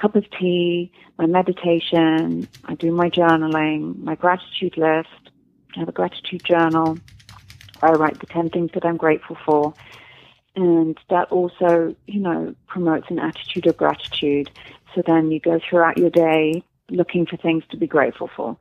cup 0.00 0.16
of 0.16 0.24
tea, 0.38 0.90
my 1.18 1.26
meditation, 1.26 2.48
I 2.64 2.74
do 2.74 2.90
my 2.90 3.08
journaling, 3.08 3.98
my 3.98 4.16
gratitude 4.16 4.76
list, 4.76 5.30
I 5.76 5.80
have 5.80 5.88
a 5.88 5.92
gratitude 5.92 6.42
journal. 6.44 6.98
I 7.82 7.90
write 7.90 8.20
the 8.20 8.26
10 8.26 8.50
things 8.50 8.70
that 8.74 8.84
I'm 8.84 8.96
grateful 8.96 9.36
for 9.44 9.74
and 10.54 10.98
that 11.08 11.30
also, 11.30 11.94
you 12.06 12.20
know, 12.20 12.54
promotes 12.66 13.06
an 13.10 13.18
attitude 13.18 13.66
of 13.66 13.76
gratitude. 13.76 14.50
So 14.94 15.02
then 15.06 15.30
you 15.30 15.40
go 15.40 15.58
throughout 15.58 15.98
your 15.98 16.10
day 16.10 16.62
looking 16.90 17.26
for 17.26 17.36
things 17.36 17.64
to 17.70 17.76
be 17.76 17.86
grateful 17.86 18.28
for. 18.36 18.56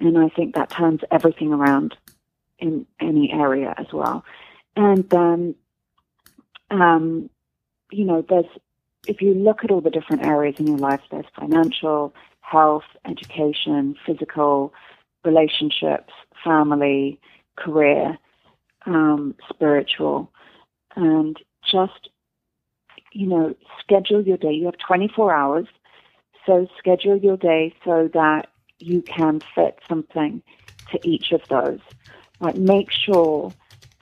And 0.00 0.18
I 0.18 0.28
think 0.30 0.54
that 0.54 0.70
turns 0.70 1.00
everything 1.10 1.52
around 1.52 1.96
in 2.58 2.86
any 3.00 3.30
area 3.32 3.74
as 3.76 3.86
well. 3.92 4.24
And 4.76 5.08
then, 5.10 5.54
um, 6.70 7.30
you 7.90 8.04
know, 8.04 8.24
there's, 8.26 8.46
if 9.06 9.20
you 9.20 9.34
look 9.34 9.62
at 9.62 9.70
all 9.70 9.80
the 9.80 9.90
different 9.90 10.26
areas 10.26 10.56
in 10.58 10.66
your 10.66 10.78
life, 10.78 11.00
there's 11.10 11.26
financial, 11.38 12.14
health, 12.40 12.84
education, 13.06 13.94
physical, 14.06 14.72
relationships, 15.24 16.12
family, 16.42 17.20
career, 17.56 18.18
um, 18.86 19.34
spiritual 19.48 20.30
and 20.96 21.36
just, 21.70 22.08
you 23.12 23.26
know, 23.26 23.54
schedule 23.80 24.22
your 24.22 24.38
day. 24.38 24.52
You 24.52 24.66
have 24.66 24.78
24 24.78 25.32
hours, 25.32 25.66
so 26.46 26.66
schedule 26.78 27.16
your 27.16 27.36
day 27.36 27.74
so 27.84 28.08
that 28.14 28.48
you 28.78 29.02
can 29.02 29.40
fit 29.54 29.78
something 29.88 30.42
to 30.90 31.08
each 31.08 31.32
of 31.32 31.42
those. 31.48 31.80
Like 32.40 32.56
make 32.56 32.90
sure 32.90 33.52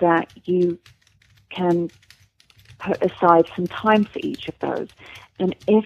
that 0.00 0.28
you 0.44 0.78
can 1.50 1.90
put 2.78 3.02
aside 3.02 3.46
some 3.54 3.66
time 3.66 4.04
for 4.04 4.18
each 4.22 4.48
of 4.48 4.58
those. 4.60 4.88
And 5.38 5.54
if 5.66 5.84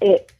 it 0.00 0.32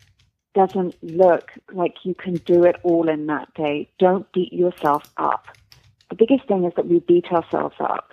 doesn't 0.54 0.94
look 1.02 1.50
like 1.72 1.96
you 2.04 2.14
can 2.14 2.34
do 2.36 2.64
it 2.64 2.76
all 2.82 3.08
in 3.08 3.26
that 3.26 3.52
day, 3.54 3.90
don't 3.98 4.30
beat 4.32 4.52
yourself 4.52 5.02
up. 5.16 5.48
The 6.08 6.16
biggest 6.16 6.46
thing 6.48 6.64
is 6.64 6.72
that 6.76 6.86
we 6.86 7.00
beat 7.00 7.26
ourselves 7.32 7.76
up 7.80 8.12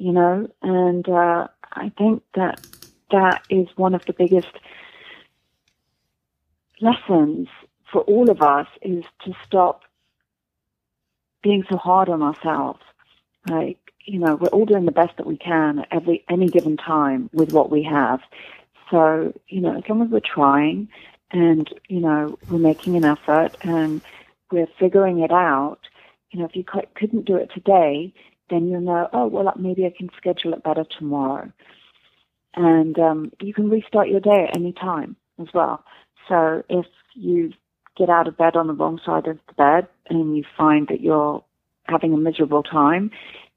you 0.00 0.12
know, 0.12 0.48
and 0.62 1.06
uh, 1.06 1.46
I 1.74 1.92
think 1.98 2.22
that 2.34 2.66
that 3.10 3.42
is 3.50 3.68
one 3.76 3.94
of 3.94 4.02
the 4.06 4.14
biggest 4.14 4.48
lessons 6.80 7.48
for 7.92 8.00
all 8.02 8.30
of 8.30 8.40
us 8.40 8.66
is 8.80 9.04
to 9.26 9.34
stop 9.44 9.82
being 11.42 11.64
so 11.68 11.76
hard 11.76 12.08
on 12.08 12.22
ourselves. 12.22 12.80
Like, 13.46 13.76
you 14.06 14.18
know, 14.18 14.36
we're 14.36 14.48
all 14.48 14.64
doing 14.64 14.86
the 14.86 14.92
best 14.92 15.18
that 15.18 15.26
we 15.26 15.36
can 15.36 15.80
at 15.80 15.88
every 15.90 16.24
any 16.30 16.48
given 16.48 16.78
time 16.78 17.28
with 17.34 17.52
what 17.52 17.70
we 17.70 17.82
have. 17.82 18.20
So, 18.90 19.34
you 19.48 19.60
know, 19.60 19.76
as 19.76 19.84
long 19.86 20.00
as 20.00 20.08
we're 20.08 20.20
trying 20.20 20.88
and, 21.30 21.68
you 21.88 22.00
know, 22.00 22.38
we're 22.48 22.58
making 22.58 22.96
an 22.96 23.04
effort 23.04 23.54
and 23.60 24.00
we're 24.50 24.66
figuring 24.78 25.20
it 25.20 25.30
out, 25.30 25.80
you 26.30 26.40
know, 26.40 26.46
if 26.46 26.56
you 26.56 26.64
couldn't 26.94 27.26
do 27.26 27.36
it 27.36 27.50
today, 27.52 28.14
then 28.50 28.68
you'll 28.68 28.80
know, 28.80 29.08
oh, 29.12 29.26
well, 29.26 29.52
maybe 29.56 29.86
I 29.86 29.94
can 29.96 30.10
schedule 30.16 30.52
it 30.52 30.62
better 30.62 30.84
tomorrow. 30.84 31.50
And 32.54 32.98
um, 32.98 33.32
you 33.40 33.54
can 33.54 33.70
restart 33.70 34.08
your 34.08 34.20
day 34.20 34.46
at 34.48 34.56
any 34.56 34.72
time 34.72 35.16
as 35.40 35.46
well. 35.54 35.84
So 36.28 36.64
if 36.68 36.86
you 37.14 37.52
get 37.96 38.10
out 38.10 38.28
of 38.28 38.36
bed 38.36 38.56
on 38.56 38.66
the 38.66 38.72
wrong 38.72 39.00
side 39.04 39.26
of 39.26 39.38
the 39.46 39.54
bed 39.54 39.86
and 40.08 40.36
you 40.36 40.44
find 40.56 40.88
that 40.88 41.00
you're 41.00 41.44
having 41.84 42.12
a 42.12 42.16
miserable 42.16 42.62
time, 42.62 43.10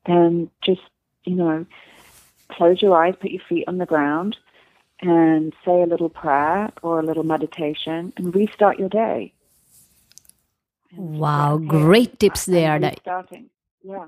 then 0.06 0.50
just, 0.64 0.82
you 1.24 1.36
know, 1.36 1.66
close 2.50 2.82
your 2.82 2.96
eyes, 2.96 3.16
put 3.20 3.32
your 3.32 3.42
feet 3.48 3.66
on 3.68 3.78
the 3.78 3.86
ground, 3.86 4.38
and 5.02 5.54
say 5.66 5.82
a 5.82 5.86
little 5.86 6.10
prayer 6.10 6.72
or 6.82 7.00
a 7.00 7.04
little 7.04 7.24
meditation 7.24 8.14
and 8.16 8.36
restart 8.36 8.80
your 8.80 8.90
day. 8.90 9.34
Wow, 10.96 11.58
great 11.58 12.20
tips 12.20 12.46
there. 12.46 12.80
That 12.80 13.00
starting, 13.00 13.50
yeah. 13.82 14.08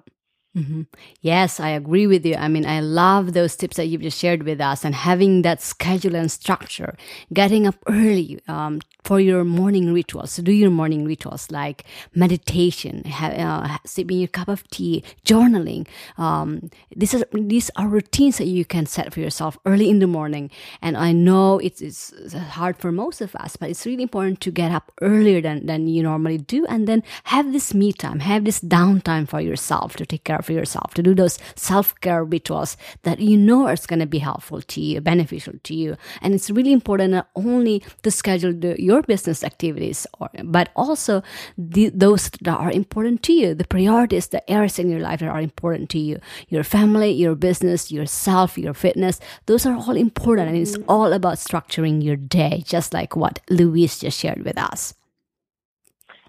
Mm-hmm. 0.56 0.84
Yes, 1.20 1.60
I 1.60 1.70
agree 1.70 2.08
with 2.08 2.26
you. 2.26 2.36
I 2.36 2.48
mean, 2.48 2.66
I 2.66 2.80
love 2.80 3.34
those 3.34 3.58
tips 3.58 3.76
that 3.76 3.88
you've 3.88 4.02
just 4.02 4.18
shared 4.18 4.44
with 4.44 4.62
us 4.62 4.86
and 4.86 4.96
having 4.96 5.42
that 5.42 5.62
schedule 5.62 6.16
and 6.16 6.32
structure, 6.32 6.96
getting 7.34 7.68
up 7.68 7.76
early, 7.90 8.40
um, 8.48 8.80
for 9.04 9.20
your 9.20 9.44
morning 9.44 9.94
rituals. 9.94 10.38
do 10.38 10.52
your 10.54 10.72
morning 10.72 11.06
rituals 11.06 11.52
like 11.52 11.84
meditation, 12.16 13.04
have, 13.04 13.34
uh, 13.38 13.78
sipping 13.86 14.18
your 14.18 14.30
cup 14.30 14.48
of 14.48 14.68
tea, 14.70 15.04
journaling. 15.26 15.88
Um, 16.18 16.72
these 16.96 17.14
are 17.14 17.24
these 17.34 17.70
are 17.76 17.88
routines 17.88 18.38
that 18.38 18.48
you 18.48 18.66
can 18.66 18.86
set 18.88 19.14
for 19.14 19.20
yourself 19.20 19.58
early 19.66 19.90
in 19.90 20.00
the 20.00 20.08
morning. 20.08 20.50
And 20.82 20.98
I 20.98 21.12
know 21.12 21.60
it's, 21.60 21.82
it's 21.82 22.34
hard 22.34 22.78
for 22.78 22.92
most 22.92 23.22
of 23.22 23.36
us, 23.36 23.58
but 23.58 23.70
it's 23.70 23.86
really 23.86 24.04
important 24.04 24.40
to 24.42 24.52
get 24.52 24.72
up 24.72 24.92
earlier 25.02 25.40
than, 25.42 25.66
than 25.68 25.88
you 25.88 26.02
normally 26.02 26.40
do, 26.40 26.66
and 26.66 26.88
then 26.88 27.04
have 27.26 27.52
this 27.52 27.74
me 27.74 27.92
time, 27.94 28.22
have 28.22 28.46
this 28.46 28.60
downtime 28.62 29.28
for 29.28 29.42
yourself 29.42 29.96
to 29.98 30.06
take 30.06 30.24
care 30.24 30.38
of 30.38 30.45
yourself, 30.54 30.96
to 30.96 31.04
do 31.04 31.14
those 31.14 31.38
self 31.56 31.94
care 32.02 32.24
rituals 32.24 32.78
that 33.04 33.20
you 33.20 33.38
know 33.38 33.68
are 33.68 33.75
going 33.88 34.00
to 34.00 34.08
be 34.08 34.20
helpful 34.20 34.62
to 34.62 34.82
you, 34.82 35.02
beneficial 35.02 35.54
to 35.64 35.75
you. 35.75 35.96
And 36.22 36.34
it's 36.34 36.50
really 36.50 36.72
important 36.72 37.12
not 37.12 37.30
only 37.36 37.84
to 38.02 38.10
schedule 38.10 38.54
the, 38.54 38.82
your 38.82 38.96
your 38.96 39.04
business 39.04 39.44
activities, 39.44 40.08
or, 40.20 40.30
but 40.44 40.70
also 40.75 41.22
the, 41.58 41.90
those 41.90 42.30
that 42.42 42.58
are 42.58 42.72
important 42.72 43.24
to 43.24 43.34
you, 43.34 43.54
the 43.54 43.68
priorities, 43.68 44.28
the 44.28 44.50
areas 44.50 44.80
in 44.80 44.90
your 44.90 45.02
life 45.02 45.20
that 45.20 45.30
are 45.30 45.42
important 45.42 45.90
to 45.92 46.00
you, 46.00 46.20
your 46.50 46.64
family, 46.64 47.12
your 47.12 47.36
business, 47.36 47.92
yourself, 47.92 48.58
your 48.58 48.74
fitness. 48.74 49.20
Those 49.46 49.66
are 49.66 49.75
all 49.75 49.96
important, 49.96 50.50
and 50.50 50.58
it's 50.58 50.78
mm-hmm. 50.78 50.90
all 50.90 51.14
about 51.14 51.38
structuring 51.38 52.04
your 52.04 52.16
day, 52.16 52.64
just 52.66 52.94
like 52.94 53.16
what 53.16 53.40
Louise 53.50 54.00
just 54.00 54.20
shared 54.20 54.44
with 54.46 54.58
us. 54.58 54.95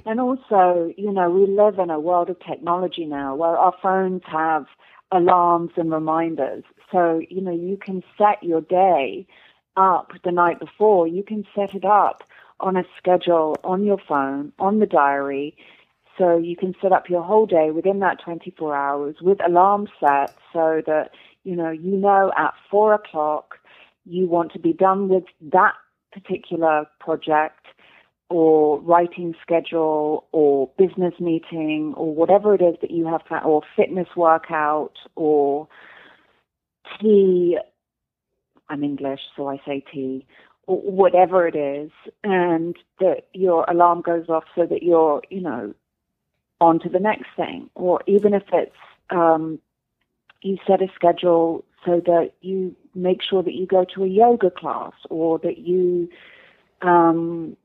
And 0.07 0.21
also, 0.21 0.95
you 0.97 1.13
know, 1.13 1.29
we 1.29 1.47
live 1.47 1.81
in 1.81 1.91
a 1.91 1.99
world 1.99 2.31
of 2.31 2.39
technology 2.39 3.05
now 3.07 3.35
where 3.35 3.59
our 3.59 3.75
phones 3.83 4.23
have 4.27 4.67
alarms 5.11 5.73
and 5.77 5.91
reminders. 5.91 6.63
So, 6.93 7.21
you 7.29 7.41
know, 7.41 7.53
you 7.53 7.77
can 7.77 8.05
set 8.17 8.41
your 8.41 8.61
day 8.61 9.27
up 9.77 10.13
the 10.25 10.31
night 10.31 10.61
before. 10.61 11.09
You 11.09 11.25
can 11.25 11.45
set 11.57 11.75
it 11.75 11.85
up 11.85 12.23
on 12.61 12.77
a 12.77 12.85
schedule 12.97 13.57
on 13.65 13.85
your 13.85 13.99
phone, 14.09 14.53
on 14.61 14.79
the 14.79 14.87
diary. 14.87 15.57
So 16.17 16.39
you 16.39 16.57
can 16.57 16.75
set 16.81 16.93
up 16.93 17.11
your 17.11 17.25
whole 17.25 17.47
day 17.47 17.73
within 17.73 17.99
that 17.99 18.21
24 18.25 18.77
hours 18.77 19.17
with 19.21 19.39
alarm 19.45 19.89
set 19.99 20.37
so 20.53 20.83
that, 20.87 21.11
you 21.43 21.57
know, 21.57 21.71
you 21.71 21.97
know 21.97 22.33
at 22.37 22.55
four 22.71 22.95
o'clock 22.95 23.59
you 24.05 24.29
want 24.29 24.53
to 24.53 24.61
be 24.61 24.73
done 24.73 25.09
with 25.09 25.25
that 25.41 25.75
particular 26.13 26.87
project 27.01 27.56
or 28.29 28.81
writing 28.81 29.35
schedule 29.41 30.27
or 30.33 30.69
business 30.77 31.15
meeting 31.21 31.95
or 31.97 32.15
whatever 32.15 32.55
it 32.55 32.63
is 32.63 32.77
that 32.81 32.91
you 32.91 33.07
have 33.07 33.25
to, 33.29 33.39
or 33.43 33.63
fitness 33.77 34.09
workout 34.17 34.95
or 35.15 35.69
tea. 37.01 37.59
I'm 38.69 38.83
English, 38.83 39.21
so 39.37 39.49
I 39.49 39.61
say 39.65 39.85
tea 39.93 40.27
Or 40.67 40.79
whatever 40.79 41.47
it 41.47 41.55
is, 41.55 41.93
and 42.25 42.77
that 42.99 43.29
your 43.33 43.65
alarm 43.69 44.01
goes 44.01 44.29
off 44.29 44.45
so 44.57 44.67
that 44.67 44.83
you're, 44.83 45.23
you 45.31 45.41
know, 45.41 45.75
on 46.61 46.81
to 46.81 46.89
the 46.89 46.99
next 46.99 47.29
thing. 47.37 47.71
Or 47.77 48.01
even 48.07 48.35
if 48.35 48.43
it's 48.53 48.75
um, 49.11 49.61
you 50.43 50.59
set 50.67 50.83
a 50.83 50.89
schedule 50.95 51.65
so 51.85 52.01
that 52.07 52.33
you 52.41 52.75
make 52.95 53.23
sure 53.23 53.43
that 53.45 53.55
you 53.55 53.67
go 53.67 53.85
to 53.95 54.03
a 54.03 54.09
yoga 54.09 54.51
class 54.51 54.95
or 55.09 55.39
that 55.39 55.59
you, 55.59 56.09
um, 56.83 57.57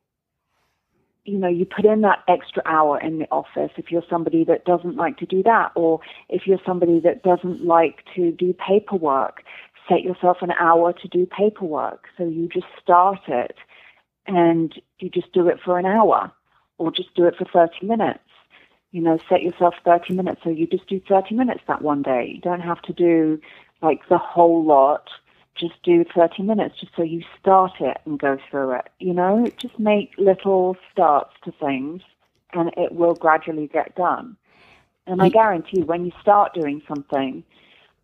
you 1.23 1.37
know, 1.37 1.47
you 1.47 1.65
put 1.65 1.85
in 1.85 2.01
that 2.01 2.23
extra 2.27 2.63
hour 2.65 2.99
in 2.99 3.19
the 3.19 3.27
office 3.31 3.71
if 3.77 3.91
you're 3.91 4.03
somebody 4.09 4.43
that 4.45 4.65
doesn't 4.65 4.95
like 4.95 5.17
to 5.17 5.25
do 5.25 5.43
that, 5.43 5.71
or 5.75 5.99
if 6.29 6.47
you're 6.47 6.61
somebody 6.65 6.99
that 6.99 7.23
doesn't 7.23 7.65
like 7.65 8.03
to 8.15 8.31
do 8.31 8.53
paperwork, 8.53 9.43
set 9.87 10.01
yourself 10.01 10.37
an 10.41 10.51
hour 10.51 10.93
to 10.93 11.07
do 11.07 11.25
paperwork. 11.25 12.05
So 12.17 12.25
you 12.25 12.47
just 12.47 12.67
start 12.81 13.21
it 13.27 13.55
and 14.25 14.73
you 14.99 15.09
just 15.09 15.31
do 15.33 15.47
it 15.47 15.59
for 15.63 15.77
an 15.77 15.85
hour 15.85 16.31
or 16.77 16.91
just 16.91 17.13
do 17.15 17.25
it 17.25 17.35
for 17.37 17.45
30 17.45 17.85
minutes. 17.85 18.19
You 18.91 19.01
know, 19.01 19.19
set 19.29 19.41
yourself 19.41 19.75
30 19.85 20.13
minutes. 20.13 20.41
So 20.43 20.49
you 20.49 20.67
just 20.67 20.87
do 20.87 20.99
30 21.07 21.35
minutes 21.35 21.61
that 21.67 21.81
one 21.81 22.01
day. 22.01 22.31
You 22.35 22.41
don't 22.41 22.61
have 22.61 22.81
to 22.83 22.93
do 22.93 23.39
like 23.81 24.01
the 24.09 24.17
whole 24.17 24.63
lot. 24.63 25.09
Just 25.55 25.81
do 25.83 26.03
30 26.15 26.43
minutes 26.43 26.79
just 26.79 26.93
so 26.95 27.03
you 27.03 27.23
start 27.39 27.73
it 27.79 27.97
and 28.05 28.19
go 28.19 28.37
through 28.49 28.71
it. 28.71 28.89
You 28.99 29.13
know, 29.13 29.47
just 29.57 29.77
make 29.77 30.11
little 30.17 30.77
starts 30.91 31.33
to 31.43 31.51
things 31.51 32.01
and 32.53 32.71
it 32.77 32.93
will 32.93 33.13
gradually 33.13 33.67
get 33.67 33.95
done. 33.95 34.37
And 35.07 35.21
I 35.21 35.29
mm. 35.29 35.33
guarantee 35.33 35.81
when 35.81 36.05
you 36.05 36.11
start 36.21 36.53
doing 36.53 36.81
something, 36.87 37.43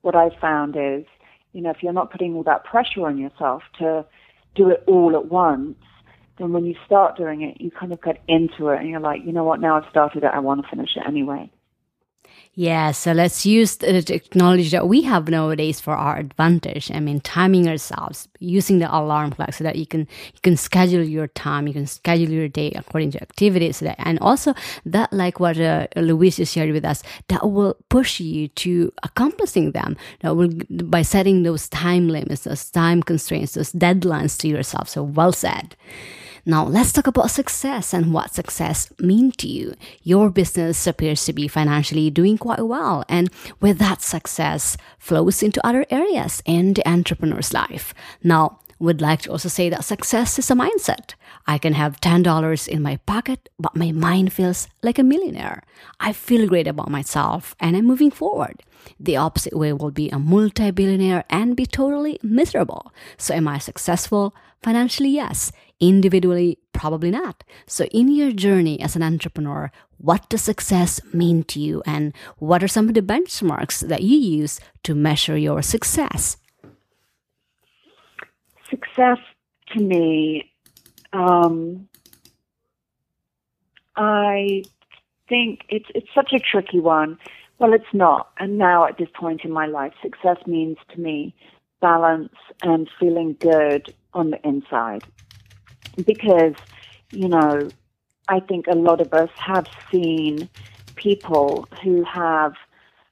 what 0.01 0.15
I've 0.15 0.35
found 0.39 0.75
is 0.77 1.05
you 1.57 1.63
know, 1.63 1.71
if 1.71 1.81
you're 1.81 1.91
not 1.91 2.11
putting 2.11 2.35
all 2.35 2.43
that 2.43 2.63
pressure 2.63 3.07
on 3.07 3.17
yourself 3.17 3.63
to 3.79 4.05
do 4.53 4.69
it 4.69 4.83
all 4.85 5.15
at 5.15 5.25
once, 5.25 5.75
then 6.37 6.53
when 6.53 6.65
you 6.65 6.75
start 6.85 7.17
doing 7.17 7.41
it, 7.41 7.59
you 7.59 7.71
kind 7.71 7.91
of 7.91 7.99
get 7.99 8.21
into 8.27 8.67
it 8.69 8.79
and 8.79 8.87
you're 8.87 8.99
like, 8.99 9.21
you 9.25 9.31
know 9.31 9.43
what, 9.43 9.59
now 9.59 9.75
I've 9.75 9.89
started 9.89 10.23
it, 10.23 10.29
I 10.31 10.37
want 10.37 10.61
to 10.61 10.69
finish 10.69 10.91
it 10.95 11.03
anyway. 11.07 11.49
Yeah, 12.59 12.89
so 12.89 13.11
let's 13.11 13.45
use 13.45 13.75
the 13.77 14.01
technology 14.01 14.69
that 14.69 14.87
we 14.87 15.03
have 15.03 15.29
nowadays 15.29 15.79
for 15.79 15.93
our 15.93 16.17
advantage. 16.17 16.89
I 16.91 16.99
mean, 16.99 17.19
timing 17.19 17.67
ourselves, 17.67 18.27
using 18.39 18.79
the 18.79 18.89
alarm 18.91 19.33
clock 19.33 19.53
so 19.53 19.63
that 19.63 19.75
you 19.75 19.85
can 19.85 20.01
you 20.33 20.39
can 20.41 20.57
schedule 20.57 21.03
your 21.03 21.27
time, 21.27 21.67
you 21.67 21.73
can 21.73 21.85
schedule 21.85 22.31
your 22.31 22.47
day 22.47 22.71
according 22.71 23.11
to 23.11 23.21
activities, 23.21 23.83
and 23.83 24.17
also 24.21 24.55
that, 24.87 25.13
like 25.13 25.39
what 25.39 25.59
uh, 25.59 25.85
Louise 25.95 26.37
just 26.37 26.51
shared 26.51 26.71
with 26.71 26.83
us, 26.83 27.03
that 27.27 27.47
will 27.47 27.77
push 27.89 28.19
you 28.19 28.47
to 28.47 28.91
accomplishing 29.03 29.73
them. 29.73 29.95
That 30.21 30.35
will 30.35 30.49
by 30.83 31.03
setting 31.03 31.43
those 31.43 31.69
time 31.69 32.09
limits, 32.09 32.45
those 32.45 32.71
time 32.71 33.03
constraints, 33.03 33.53
those 33.53 33.71
deadlines 33.71 34.35
to 34.39 34.47
yourself. 34.47 34.89
So 34.89 35.03
well 35.03 35.31
said. 35.31 35.75
Now, 36.47 36.63
let's 36.63 36.93
talk 36.93 37.07
about 37.07 37.29
success 37.29 37.93
and 37.93 38.13
what 38.13 38.33
success 38.33 38.87
means 38.99 39.35
to 39.35 39.49
you. 39.49 39.75
Your 40.03 40.29
business 40.29 40.87
appears 40.87 41.25
to 41.25 41.33
be 41.33 41.49
financially 41.49 42.09
doing 42.09 42.37
quite 42.37 42.65
well, 42.65 43.03
and 43.09 43.29
with 43.59 43.79
that 43.79 44.01
success 44.01 44.77
flows 44.97 45.43
into 45.43 45.59
other 45.67 45.85
areas 45.89 46.41
in 46.45 46.73
the 46.73 46.87
entrepreneur's 46.87 47.53
life. 47.53 47.93
Now, 48.23 48.59
would 48.79 49.01
like 49.01 49.23
to 49.23 49.31
also 49.31 49.49
say 49.49 49.67
that 49.67 49.83
success 49.83 50.39
is 50.39 50.49
a 50.49 50.53
mindset. 50.53 51.15
I 51.47 51.57
can 51.57 51.73
have 51.73 51.99
$10 51.99 52.67
in 52.67 52.81
my 52.81 52.95
pocket, 53.05 53.49
but 53.59 53.75
my 53.75 53.91
mind 53.91 54.31
feels 54.31 54.69
like 54.81 54.99
a 54.99 55.03
millionaire. 55.03 55.63
I 55.99 56.13
feel 56.13 56.47
great 56.47 56.67
about 56.67 56.89
myself 56.89 57.55
and 57.59 57.75
I'm 57.75 57.85
moving 57.85 58.11
forward. 58.11 58.63
The 58.99 59.17
opposite 59.17 59.57
way 59.57 59.73
will 59.73 59.91
be 59.91 60.09
a 60.09 60.19
multi 60.19 60.71
billionaire 60.71 61.25
and 61.29 61.57
be 61.57 61.65
totally 61.65 62.19
miserable. 62.23 62.93
So, 63.17 63.33
am 63.33 63.47
I 63.47 63.57
successful? 63.57 64.33
Financially, 64.63 65.09
yes. 65.09 65.51
Individually, 65.79 66.57
probably 66.73 67.11
not. 67.11 67.43
So, 67.67 67.85
in 67.85 68.13
your 68.13 68.31
journey 68.31 68.79
as 68.81 68.95
an 68.95 69.03
entrepreneur, 69.03 69.71
what 69.97 70.27
does 70.29 70.41
success 70.41 70.99
mean 71.13 71.43
to 71.43 71.59
you, 71.59 71.83
and 71.85 72.13
what 72.37 72.63
are 72.63 72.67
some 72.67 72.87
of 72.87 72.95
the 72.95 73.01
benchmarks 73.01 73.87
that 73.87 74.01
you 74.01 74.17
use 74.17 74.59
to 74.83 74.95
measure 74.95 75.37
your 75.37 75.61
success? 75.61 76.37
Success 78.69 79.19
to 79.73 79.81
me, 79.81 80.51
um, 81.13 81.87
I 83.95 84.63
think 85.29 85.61
it's 85.69 85.89
it's 85.93 86.09
such 86.13 86.33
a 86.33 86.39
tricky 86.39 86.79
one. 86.79 87.17
Well, 87.59 87.73
it's 87.73 87.93
not. 87.93 88.31
And 88.39 88.57
now 88.57 88.85
at 88.85 88.97
this 88.97 89.09
point 89.15 89.41
in 89.43 89.51
my 89.51 89.65
life, 89.65 89.93
success 90.01 90.37
means 90.45 90.77
to 90.93 90.99
me 90.99 91.33
balance 91.81 92.33
and 92.61 92.89
feeling 92.99 93.35
good 93.39 93.93
on 94.17 94.31
the 94.31 94.47
inside 94.47 95.03
because, 96.05 96.55
you 97.11 97.29
know, 97.29 97.69
I 98.27 98.39
think 98.41 98.67
a 98.67 98.75
lot 98.75 98.99
of 98.99 99.13
us 99.13 99.29
have 99.35 99.67
seen 99.91 100.49
people 100.95 101.67
who 101.83 102.03
have 102.03 102.53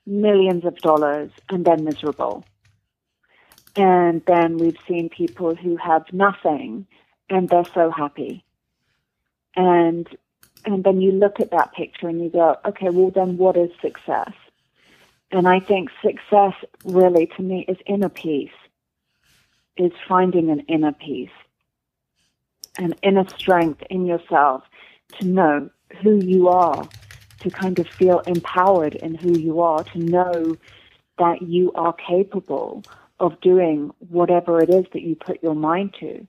millions 0.05 0.65
of 0.65 0.77
dollars 0.77 1.31
and 1.49 1.63
they're 1.63 1.77
miserable. 1.77 2.43
And 3.75 4.21
then 4.25 4.57
we've 4.57 4.77
seen 4.87 5.09
people 5.09 5.55
who 5.55 5.77
have 5.77 6.05
nothing 6.11 6.87
and 7.29 7.49
they're 7.49 7.71
so 7.73 7.91
happy. 7.91 8.43
And 9.55 10.07
and 10.65 10.83
then 10.83 10.99
you 10.99 11.11
look 11.11 11.39
at 11.39 11.51
that 11.51 11.73
picture 11.73 12.07
and 12.07 12.19
you 12.19 12.29
go, 12.29 12.57
okay, 12.65 12.89
well 12.89 13.11
then 13.11 13.37
what 13.37 13.55
is 13.55 13.69
success? 13.81 14.31
And 15.31 15.47
I 15.47 15.59
think 15.59 15.89
success 16.01 16.53
really 16.83 17.27
to 17.37 17.43
me 17.43 17.65
is 17.67 17.77
inner 17.85 18.09
peace, 18.09 18.57
is 19.77 19.91
finding 20.07 20.49
an 20.49 20.61
inner 20.61 20.93
peace, 20.93 21.29
an 22.77 22.95
inner 23.03 23.25
strength 23.37 23.81
in 23.89 24.05
yourself 24.05 24.63
to 25.19 25.25
know 25.25 25.69
who 26.01 26.15
you 26.17 26.47
are, 26.47 26.89
to 27.41 27.51
kind 27.51 27.79
of 27.79 27.85
feel 27.97 28.21
empowered 28.25 28.95
in 28.95 29.15
who 29.15 29.35
you 29.35 29.61
are, 29.61 29.83
to 29.83 29.99
know 29.99 30.57
that 31.17 31.41
you 31.41 31.71
are 31.73 31.93
capable 31.93 32.83
of 33.19 33.39
doing 33.41 33.91
whatever 34.09 34.61
it 34.61 34.69
is 34.69 34.85
that 34.93 35.01
you 35.01 35.15
put 35.15 35.41
your 35.41 35.55
mind 35.55 35.95
to, 35.99 36.27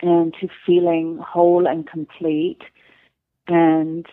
and 0.00 0.34
to 0.40 0.48
feeling 0.66 1.18
whole 1.18 1.66
and 1.66 1.86
complete 1.86 2.62
and 3.46 4.06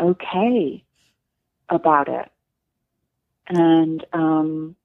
okay 0.00 0.82
about 1.68 2.08
it 2.08 2.30
and 3.48 4.04
um, 4.12 4.76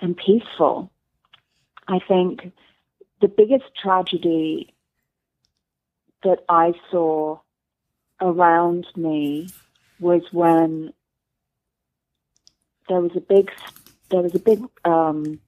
and 0.00 0.16
peaceful. 0.16 0.90
I 1.88 1.98
think 2.06 2.52
the 3.20 3.28
biggest 3.28 3.64
tragedy 3.82 4.74
that 6.22 6.40
I 6.48 6.74
saw 6.90 7.38
around 8.20 8.86
me 8.96 9.48
was 9.98 10.22
when 10.32 10.92
there 12.88 13.00
was 13.00 13.12
a 13.16 13.20
big 13.20 13.50
there 14.10 14.22
was 14.22 14.34
a 14.34 14.38
big 14.38 14.62
um, 14.84 15.40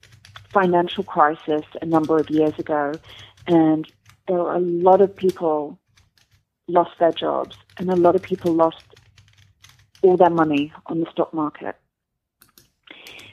financial 0.53 1.05
crisis 1.05 1.65
a 1.81 1.87
number 1.87 2.19
of 2.19 2.29
years 2.31 2.59
ago, 2.59 2.93
and 3.47 3.91
there 4.29 4.39
were 4.39 4.55
a 4.55 4.61
lot 4.61 5.01
of 5.01 5.15
people 5.15 5.79
lost 6.69 6.93
their 6.99 7.13
jobs, 7.13 7.57
and 7.79 7.91
a 7.91 7.97
lot 7.97 8.15
of 8.15 8.23
people 8.23 8.53
lost 8.53 8.85
all 10.03 10.17
their 10.17 10.31
money 10.31 10.73
on 10.87 11.01
the 11.01 11.11
stock 11.11 11.33
market. 11.35 11.77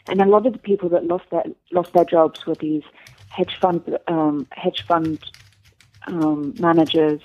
And 0.09 0.21
a 0.21 0.25
lot 0.25 0.45
of 0.45 0.53
the 0.53 0.59
people 0.59 0.89
that 0.89 1.05
lost 1.05 1.25
their 1.31 1.43
lost 1.71 1.93
their 1.93 2.05
jobs 2.05 2.45
were 2.45 2.55
these 2.55 2.83
hedge 3.37 3.55
fund 3.61 3.97
um, 4.07 4.47
hedge 4.51 4.83
fund 4.87 5.19
um, 6.07 6.53
managers 6.59 7.21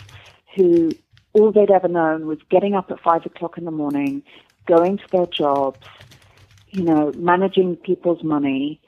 who 0.55 0.91
all 1.33 1.51
they'd 1.51 1.71
ever 1.71 1.89
known 1.89 2.27
was 2.27 2.39
getting 2.51 2.75
up 2.75 2.91
at 2.91 3.01
five 3.01 3.25
o'clock 3.25 3.57
in 3.57 3.65
the 3.65 3.71
morning, 3.71 4.23
going 4.67 4.99
to 4.99 5.05
their 5.11 5.27
jobs, 5.27 5.87
you 6.71 6.85
know, 6.85 7.13
managing 7.17 7.77
people's 7.77 8.23
money, 8.23 8.81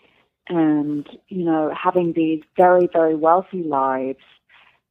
and 0.49 1.09
you 1.29 1.45
know 1.45 1.73
having 1.75 2.13
these 2.13 2.43
very 2.57 2.87
very 2.93 3.15
wealthy 3.15 3.63
lives 3.63 4.25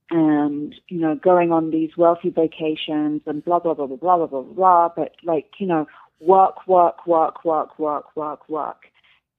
and 0.09 0.73
you 0.87 0.99
know 0.99 1.15
going 1.15 1.51
on 1.51 1.69
these 1.69 1.91
wealthy 1.95 2.29
vacations 2.29 3.21
and 3.27 3.45
blah 3.45 3.59
blah 3.59 3.75
blah 3.75 3.85
blah 3.85 3.97
blah 3.97 4.17
blah 4.17 4.27
blah 4.27 4.41
blah 4.41 4.89
but 4.95 5.11
like 5.23 5.45
you 5.59 5.67
know 5.67 5.85
work 6.19 6.67
work 6.67 7.05
work 7.05 7.45
work 7.45 7.77
work 7.77 8.15
work 8.15 8.49
work. 8.49 8.85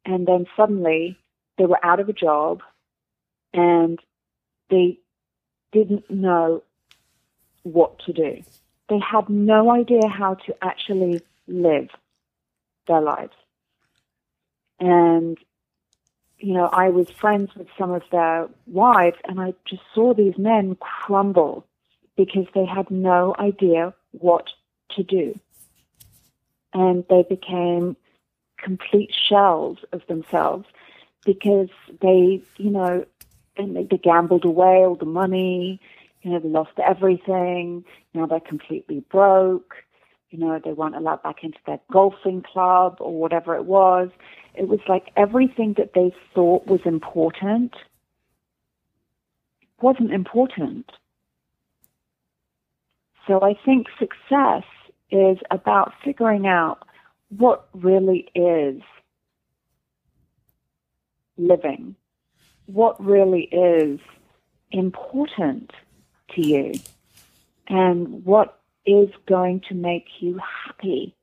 And 0.04 0.26
then 0.26 0.46
suddenly 0.57 1.18
they 1.59 1.66
were 1.66 1.85
out 1.85 2.00
of 2.00 2.09
a 2.09 2.12
job 2.12 2.61
and 3.54 3.98
they 4.68 4.98
didn't 5.72 6.10
know 6.10 6.62
what 7.62 7.98
to 8.00 8.12
do 8.12 8.42
they 8.90 8.98
had 8.98 9.28
no 9.30 9.70
idea 9.70 10.06
how 10.06 10.34
to 10.34 10.54
actually 10.62 11.22
live 11.48 11.88
their 12.86 13.00
lives 13.00 13.34
and 14.78 15.38
you 16.44 16.52
know, 16.52 16.66
I 16.66 16.90
was 16.90 17.08
friends 17.08 17.54
with 17.54 17.68
some 17.78 17.90
of 17.92 18.02
their 18.12 18.48
wives, 18.66 19.16
and 19.24 19.40
I 19.40 19.54
just 19.64 19.82
saw 19.94 20.12
these 20.12 20.36
men 20.36 20.76
crumble 20.76 21.66
because 22.16 22.46
they 22.54 22.66
had 22.66 22.90
no 22.90 23.34
idea 23.38 23.94
what 24.12 24.50
to 24.90 25.02
do. 25.02 25.40
And 26.74 27.02
they 27.08 27.22
became 27.22 27.96
complete 28.58 29.10
shells 29.14 29.78
of 29.92 30.06
themselves 30.06 30.66
because 31.24 31.70
they, 32.02 32.42
you 32.58 32.70
know, 32.70 33.06
they, 33.56 33.86
they 33.90 33.96
gambled 33.98 34.44
away 34.44 34.84
all 34.84 34.96
the 34.96 35.04
money, 35.04 35.80
you 36.22 36.30
know, 36.30 36.40
they 36.40 36.48
lost 36.48 36.72
everything, 36.84 37.84
now 38.14 38.26
they're 38.26 38.40
completely 38.40 39.04
broke, 39.10 39.74
you 40.30 40.38
know, 40.38 40.60
they 40.62 40.72
weren't 40.72 40.96
allowed 40.96 41.22
back 41.22 41.44
into 41.44 41.58
their 41.66 41.80
golfing 41.92 42.42
club 42.42 42.96
or 42.98 43.14
whatever 43.18 43.54
it 43.54 43.66
was. 43.66 44.10
It 44.54 44.68
was 44.68 44.80
like 44.88 45.10
everything 45.16 45.74
that 45.78 45.92
they 45.94 46.12
thought 46.34 46.66
was 46.66 46.80
important 46.84 47.74
wasn't 49.80 50.12
important. 50.12 50.90
So 53.26 53.42
I 53.42 53.54
think 53.64 53.86
success 53.98 54.64
is 55.10 55.38
about 55.50 55.92
figuring 56.04 56.46
out 56.46 56.78
what 57.28 57.68
really 57.72 58.28
is 58.34 58.80
living, 61.36 61.96
what 62.66 63.03
really 63.05 63.42
is 63.42 64.00
important 64.70 65.72
to 66.35 66.46
you, 66.46 66.74
and 67.68 68.24
what 68.24 68.61
is 68.87 69.09
going 69.27 69.61
to 69.68 69.74
make 69.74 70.07
you 70.20 70.38
happy. 70.66 71.14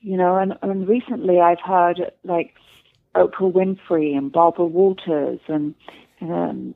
You 0.00 0.16
know, 0.16 0.36
and, 0.36 0.54
and 0.62 0.86
recently 0.86 1.40
I've 1.40 1.60
heard 1.60 2.12
like 2.22 2.54
Oprah 3.14 3.52
Winfrey 3.52 4.16
and 4.16 4.30
Barbara 4.30 4.66
Walters 4.66 5.40
and 5.48 5.74
um, 6.20 6.74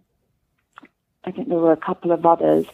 I 1.25 1.31
think 1.31 1.49
there 1.49 1.59
were 1.59 1.73
a 1.73 1.77
couple 1.77 2.13
of 2.13 2.25
others 2.25 2.67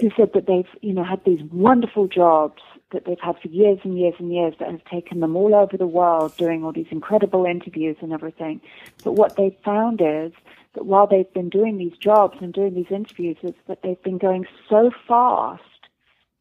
who 0.00 0.10
said 0.16 0.32
that 0.34 0.46
they've, 0.46 0.68
you 0.80 0.92
know, 0.92 1.04
had 1.04 1.24
these 1.24 1.42
wonderful 1.52 2.08
jobs 2.08 2.62
that 2.92 3.04
they've 3.04 3.20
had 3.20 3.36
for 3.40 3.48
years 3.48 3.78
and 3.82 3.98
years 3.98 4.14
and 4.18 4.32
years 4.32 4.54
that 4.58 4.70
have 4.70 4.84
taken 4.84 5.20
them 5.20 5.36
all 5.36 5.54
over 5.54 5.76
the 5.76 5.86
world 5.86 6.36
doing 6.36 6.64
all 6.64 6.72
these 6.72 6.86
incredible 6.90 7.44
interviews 7.44 7.96
and 8.00 8.12
everything. 8.12 8.60
But 9.02 9.12
what 9.12 9.36
they've 9.36 9.56
found 9.64 10.00
is 10.00 10.32
that 10.74 10.86
while 10.86 11.06
they've 11.06 11.32
been 11.32 11.48
doing 11.48 11.78
these 11.78 11.96
jobs 11.98 12.38
and 12.40 12.52
doing 12.52 12.74
these 12.74 12.90
interviews, 12.90 13.36
is 13.42 13.54
that 13.66 13.82
they've 13.82 14.02
been 14.02 14.18
going 14.18 14.46
so 14.68 14.90
fast 15.08 15.62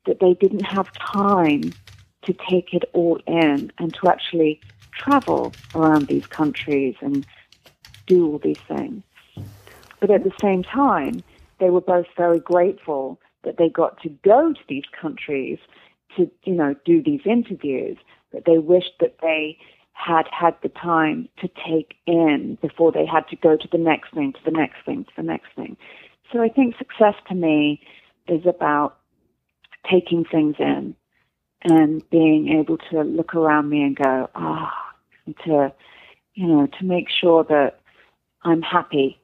that 0.06 0.20
they 0.20 0.34
didn't 0.34 0.66
have 0.66 0.92
time 0.94 1.74
to 2.24 2.34
take 2.50 2.74
it 2.74 2.84
all 2.94 3.20
in 3.28 3.72
and 3.78 3.94
to 3.94 4.08
actually 4.08 4.60
travel 4.92 5.54
around 5.76 6.08
these 6.08 6.28
countries 6.28 6.96
and 7.02 7.26
do 8.08 8.28
all 8.28 8.40
these 8.40 8.60
things. 8.68 9.04
But 10.00 10.12
at 10.12 10.24
the 10.24 10.34
same 10.42 10.64
time, 10.64 11.24
they 11.60 11.70
were 11.70 11.82
both 11.82 12.08
very 12.18 12.40
grateful 12.40 13.20
that 13.44 13.58
they 13.58 13.70
got 13.70 14.02
to 14.02 14.10
go 14.10 14.54
to 14.54 14.60
these 14.68 14.84
countries 15.00 15.60
to, 16.18 16.30
you 16.44 16.54
know, 16.54 16.76
do 16.86 17.02
these 17.02 17.22
interviews, 17.26 17.98
but 18.32 18.46
they 18.46 18.58
wished 18.58 18.94
that 19.00 19.18
they 19.22 19.58
had 19.94 20.24
had 20.32 20.56
the 20.64 20.70
time 20.70 21.30
to 21.40 21.50
take 21.68 21.96
in 22.06 22.58
before 22.62 22.92
they 22.92 23.06
had 23.06 23.28
to 23.30 23.36
go 23.36 23.56
to 23.56 23.68
the 23.72 23.78
next 23.78 24.14
thing, 24.14 24.34
to 24.34 24.40
the 24.44 24.52
next 24.52 24.78
thing, 24.86 25.06
to 25.06 25.12
the 25.16 25.24
next 25.24 25.48
thing. 25.56 25.78
So 26.32 26.42
I 26.42 26.50
think 26.50 26.78
success 26.78 27.16
to 27.28 27.36
me 27.36 27.82
is 28.28 28.46
about 28.46 28.98
taking 29.90 30.26
things 30.26 30.56
in 30.60 30.96
and 31.62 32.08
being 32.10 32.58
able 32.60 32.78
to 32.92 33.02
look 33.02 33.36
around 33.36 33.70
me 33.70 33.84
and 33.84 33.96
go, 33.96 34.30
ah, 34.36 34.74
oh, 35.28 35.34
to, 35.46 35.74
you 36.34 36.48
know, 36.48 36.68
to 36.80 36.86
make 36.86 37.08
sure 37.10 37.44
that 37.46 37.80
I'm 38.42 38.62
happy 38.62 39.20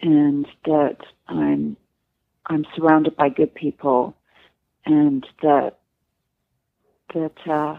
and 0.00 0.46
that 0.64 0.98
I'm, 1.28 1.76
I'm 2.46 2.66
surrounded 2.74 3.16
by 3.16 3.28
good 3.30 3.54
people 3.54 4.16
and 4.84 5.26
that, 5.42 5.78
that, 7.14 7.32
uh, 7.46 7.78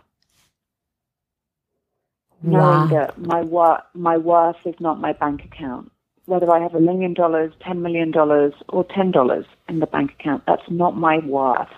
knowing 2.41 2.89
that 2.89 3.17
my 3.19 3.41
worth, 3.41 3.81
my 3.93 4.17
worth 4.17 4.57
is 4.65 4.75
not 4.79 4.99
my 4.99 5.13
bank 5.13 5.43
account. 5.43 5.91
Whether 6.25 6.51
I 6.51 6.59
have 6.59 6.75
a 6.75 6.79
million 6.79 7.13
dollars, 7.13 7.53
ten 7.61 7.81
million 7.81 8.11
dollars, 8.11 8.53
or 8.69 8.83
ten 8.83 9.11
dollars 9.11 9.45
in 9.69 9.79
the 9.79 9.87
bank 9.87 10.11
account, 10.19 10.43
that's 10.45 10.69
not 10.69 10.97
my 10.97 11.19
worth. 11.19 11.69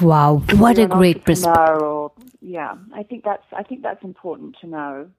Wow, 0.00 0.42
what 0.54 0.78
a 0.78 0.86
great 0.86 1.24
perspective. 1.24 2.10
Yeah, 2.40 2.74
I 2.94 3.02
think 3.02 3.24
that's 3.24 3.44
I 3.52 3.62
think 3.62 3.82
that's 3.82 4.02
important 4.02 4.56
to 4.60 4.66
know. 4.66 5.10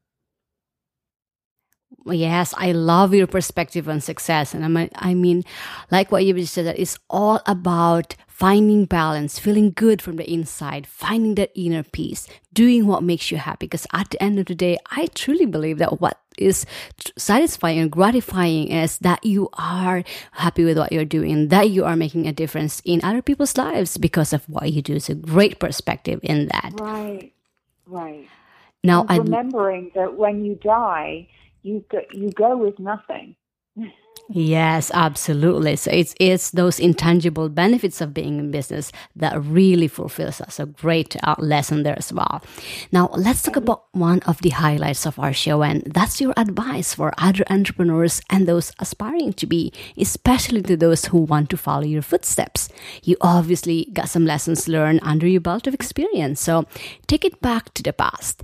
Yes, 2.06 2.54
I 2.58 2.72
love 2.72 3.14
your 3.14 3.28
perspective 3.28 3.88
on 3.88 4.02
success. 4.02 4.54
And 4.54 4.66
I 4.66 4.68
mean, 4.68 4.90
I 4.96 5.14
mean 5.14 5.44
like 5.92 6.12
what 6.12 6.26
you 6.26 6.34
just 6.34 6.54
said, 6.54 6.66
that 6.66 6.80
it's 6.80 7.00
all 7.10 7.42
about 7.46 8.16
finding 8.28 8.86
balance, 8.86 9.40
feeling 9.40 9.72
good 9.72 10.02
from 10.02 10.18
the 10.18 10.30
inside, 10.30 10.88
finding 10.88 11.36
that 11.36 11.52
inner 11.56 11.84
peace, 11.84 12.28
doing 12.52 12.88
what 12.88 13.04
makes 13.04 13.32
you 13.32 13.38
happy. 13.38 13.68
Because 13.68 13.88
at 13.94 14.10
the 14.10 14.22
end 14.22 14.40
of 14.40 14.48
the 14.48 14.56
day, 14.56 14.78
I 14.92 15.08
truly 15.14 15.46
believe 15.46 15.78
that 15.78 16.02
what 16.02 16.20
is 16.38 16.66
satisfying 17.16 17.80
and 17.80 17.92
gratifying 17.92 18.70
is 18.70 18.98
that 19.00 19.24
you 19.24 19.50
are 19.54 20.04
happy 20.32 20.66
with 20.66 20.78
what 20.78 20.92
you're 20.92 21.06
doing, 21.06 21.50
that 21.50 21.70
you 21.70 21.86
are 21.86 21.96
making 21.96 22.28
a 22.28 22.34
difference 22.34 22.82
in 22.86 23.00
other 23.04 23.22
people's 23.22 23.56
lives 23.56 23.98
because 23.98 24.34
of 24.34 24.44
what 24.50 24.72
you 24.74 24.82
do. 24.82 24.96
It's 24.96 25.10
a 25.10 25.16
great 25.16 25.60
perspective 25.60 26.20
in 26.24 26.48
that. 26.48 26.74
Right, 26.80 27.34
right. 27.86 28.28
Now, 28.84 29.06
remembering 29.06 29.92
that 29.96 30.18
when 30.18 30.44
you 30.44 30.56
die, 30.56 31.30
you 31.64 31.84
go, 31.90 32.00
you 32.12 32.30
go 32.32 32.58
with 32.58 32.80
nothing. 32.80 33.36
Yes, 34.30 34.90
absolutely. 34.94 35.76
So 35.76 35.92
it's 35.92 36.16
it's 36.20 36.52
those 36.52 36.80
intangible 36.80 37.50
benefits 37.50 38.00
of 38.00 38.14
being 38.14 38.40
in 38.40 38.52
business 38.52 38.92
that 39.18 39.44
really 39.44 39.88
fulfills 39.88 40.40
us. 40.40 40.60
A 40.60 40.66
great 40.66 41.18
uh, 41.24 41.36
lesson 41.40 41.84
there 41.84 41.98
as 41.98 42.14
well. 42.14 42.42
Now 42.92 43.10
let's 43.18 43.42
talk 43.42 43.58
about 43.58 43.84
one 43.92 44.22
of 44.22 44.42
the 44.42 44.52
highlights 44.52 45.06
of 45.06 45.20
our 45.20 45.34
show, 45.34 45.62
and 45.62 45.84
that's 45.94 46.22
your 46.22 46.34
advice 46.38 46.96
for 46.96 47.14
other 47.18 47.44
entrepreneurs 47.50 48.22
and 48.30 48.48
those 48.48 48.72
aspiring 48.80 49.34
to 49.34 49.46
be, 49.46 49.74
especially 49.98 50.62
to 50.64 50.78
those 50.78 51.06
who 51.06 51.18
want 51.20 51.50
to 51.50 51.58
follow 51.58 51.84
your 51.84 52.02
footsteps. 52.02 52.70
You 53.04 53.18
obviously 53.20 53.90
got 53.92 54.10
some 54.10 54.26
lessons 54.26 54.70
learned 54.70 55.02
under 55.04 55.28
your 55.28 55.42
belt 55.42 55.68
of 55.68 55.74
experience, 55.74 56.40
so 56.40 56.66
take 57.08 57.26
it 57.26 57.42
back 57.42 57.74
to 57.74 57.84
the 57.84 57.94
past. 57.94 58.44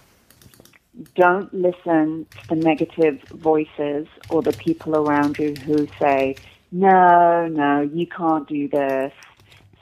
don't 1.15 1.53
listen 1.53 2.25
to 2.31 2.47
the 2.49 2.55
negative 2.55 3.21
voices 3.29 4.07
or 4.29 4.41
the 4.41 4.53
people 4.53 4.95
around 4.95 5.37
you 5.39 5.53
who 5.53 5.87
say, 5.99 6.35
no, 6.71 7.47
no, 7.47 7.81
you 7.81 8.07
can't 8.07 8.47
do 8.47 8.67
this. 8.67 9.13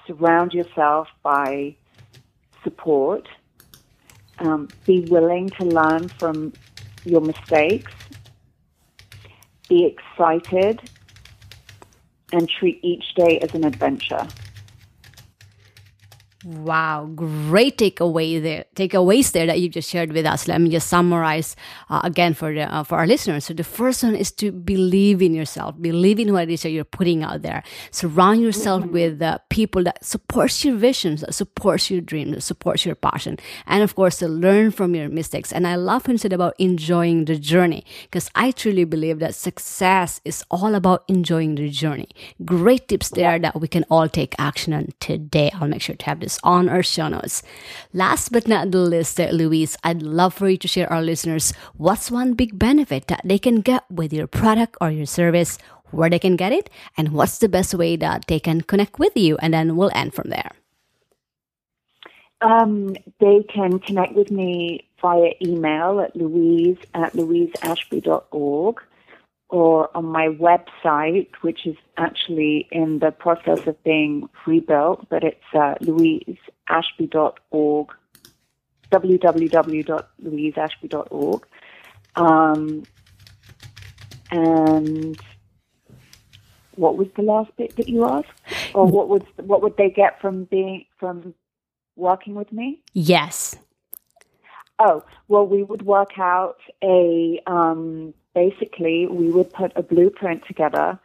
Surround 0.07 0.53
yourself 0.53 1.07
by 1.23 1.75
support. 2.63 3.27
Um, 4.39 4.69
be 4.85 5.01
willing 5.01 5.49
to 5.51 5.65
learn 5.65 6.09
from 6.09 6.53
your 7.05 7.21
mistakes. 7.21 7.91
Be 9.67 9.85
excited 9.85 10.89
and 12.31 12.49
treat 12.49 12.79
each 12.83 13.13
day 13.15 13.39
as 13.39 13.53
an 13.53 13.65
adventure. 13.65 14.27
Wow, 16.49 17.05
great 17.13 17.77
takeaway 17.77 18.41
there, 18.41 18.65
takeaways 18.75 19.33
there 19.33 19.45
that 19.45 19.59
you 19.61 19.69
just 19.69 19.87
shared 19.87 20.11
with 20.13 20.25
us. 20.25 20.47
Let 20.47 20.59
me 20.59 20.71
just 20.71 20.87
summarize 20.87 21.55
uh, 21.91 22.01
again 22.03 22.33
for 22.33 22.51
the, 22.51 22.61
uh, 22.61 22.83
for 22.83 22.97
our 22.97 23.05
listeners. 23.05 23.45
So 23.45 23.53
the 23.53 23.63
first 23.63 24.03
one 24.03 24.15
is 24.15 24.31
to 24.31 24.51
believe 24.51 25.21
in 25.21 25.35
yourself, 25.35 25.79
believe 25.79 26.17
in 26.17 26.33
what 26.33 26.49
it 26.49 26.53
is 26.53 26.63
that 26.63 26.71
you're 26.71 26.85
putting 26.85 27.21
out 27.21 27.43
there. 27.43 27.61
Surround 27.91 28.41
yourself 28.41 28.81
mm-hmm. 28.81 28.93
with 28.93 29.21
uh, 29.21 29.37
people 29.49 29.83
that 29.83 30.03
supports 30.03 30.65
your 30.65 30.75
visions, 30.75 31.21
that 31.21 31.35
supports 31.35 31.91
your 31.91 32.01
dreams, 32.01 32.33
that 32.33 32.41
supports 32.41 32.83
your 32.83 32.95
passion, 32.95 33.37
and 33.67 33.83
of 33.83 33.93
course 33.93 34.17
to 34.17 34.27
learn 34.27 34.71
from 34.71 34.95
your 34.95 35.07
mistakes. 35.07 35.53
And 35.53 35.67
I 35.67 35.75
love 35.75 36.07
when 36.07 36.15
you 36.15 36.17
said 36.17 36.33
about 36.33 36.55
enjoying 36.57 37.25
the 37.25 37.37
journey 37.37 37.85
because 38.05 38.31
I 38.33 38.49
truly 38.49 38.85
believe 38.85 39.19
that 39.19 39.35
success 39.35 40.19
is 40.25 40.43
all 40.49 40.73
about 40.73 41.03
enjoying 41.07 41.53
the 41.53 41.69
journey. 41.69 42.09
Great 42.43 42.87
tips 42.87 43.09
there 43.09 43.37
that 43.37 43.61
we 43.61 43.67
can 43.67 43.85
all 43.91 44.09
take 44.09 44.33
action 44.39 44.73
on 44.73 44.87
today. 44.99 45.51
I'll 45.53 45.67
make 45.67 45.83
sure 45.83 45.95
to 45.95 46.05
have 46.07 46.21
this 46.21 46.38
on 46.43 46.69
our 46.69 46.83
show 46.83 47.07
notes. 47.07 47.43
Last 47.93 48.31
but 48.31 48.47
not 48.47 48.71
the 48.71 48.79
least, 48.79 49.19
Louise, 49.19 49.77
I'd 49.83 50.01
love 50.01 50.33
for 50.33 50.49
you 50.49 50.57
to 50.57 50.67
share 50.67 50.91
our 50.91 51.01
listeners 51.01 51.53
what's 51.77 52.11
one 52.11 52.33
big 52.33 52.57
benefit 52.57 53.07
that 53.07 53.21
they 53.23 53.39
can 53.39 53.61
get 53.61 53.83
with 53.89 54.13
your 54.13 54.27
product 54.27 54.77
or 54.81 54.91
your 54.91 55.05
service, 55.05 55.57
where 55.91 56.09
they 56.09 56.19
can 56.19 56.35
get 56.35 56.51
it, 56.51 56.69
and 56.97 57.13
what's 57.13 57.39
the 57.39 57.49
best 57.49 57.73
way 57.73 57.95
that 57.95 58.25
they 58.27 58.39
can 58.39 58.61
connect 58.61 58.99
with 58.99 59.15
you. 59.17 59.37
And 59.41 59.53
then 59.53 59.75
we'll 59.75 59.91
end 59.93 60.13
from 60.13 60.29
there. 60.29 60.51
Um, 62.41 62.95
they 63.19 63.43
can 63.49 63.79
connect 63.79 64.13
with 64.13 64.31
me 64.31 64.87
via 65.01 65.33
email 65.41 65.99
at 65.99 66.15
louise 66.15 66.77
at 66.93 67.13
louiseashby.org 67.13 68.81
or 69.49 69.89
on 69.97 70.05
my 70.05 70.27
website, 70.27 71.27
which 71.41 71.65
is 71.65 71.75
actually 71.97 72.67
in 72.71 72.99
the 72.99 73.09
process 73.11 73.65
of 73.65 73.83
being 73.83 74.29
rebuilt, 74.45 75.09
but 75.09 75.23
it's 75.23 75.43
uh, 75.53 75.73
louiseashby.org, 75.81 77.87
www.louiseashby.org. 78.91 81.47
Um, 82.15 82.83
and 84.31 85.19
what 86.75 86.97
was 86.97 87.07
the 87.15 87.23
last 87.23 87.49
bit 87.57 87.75
that 87.75 87.89
you 87.89 88.05
asked? 88.05 88.29
Or 88.73 88.85
what 88.85 89.09
was 89.09 89.23
what 89.37 89.63
would 89.63 89.77
they 89.77 89.89
get 89.89 90.21
from 90.21 90.43
being 90.45 90.85
from 90.97 91.33
working 91.95 92.35
with 92.35 92.51
me? 92.51 92.83
Yes. 92.93 93.55
Oh 94.77 95.03
well, 95.27 95.47
we 95.47 95.63
would 95.63 95.81
work 95.81 96.19
out 96.19 96.59
a 96.83 97.41
um, 97.47 98.13
basically 98.33 99.07
we 99.07 99.31
would 99.31 99.51
put 99.51 99.71
a 99.75 99.83
blueprint 99.83 100.43
together 100.47 100.99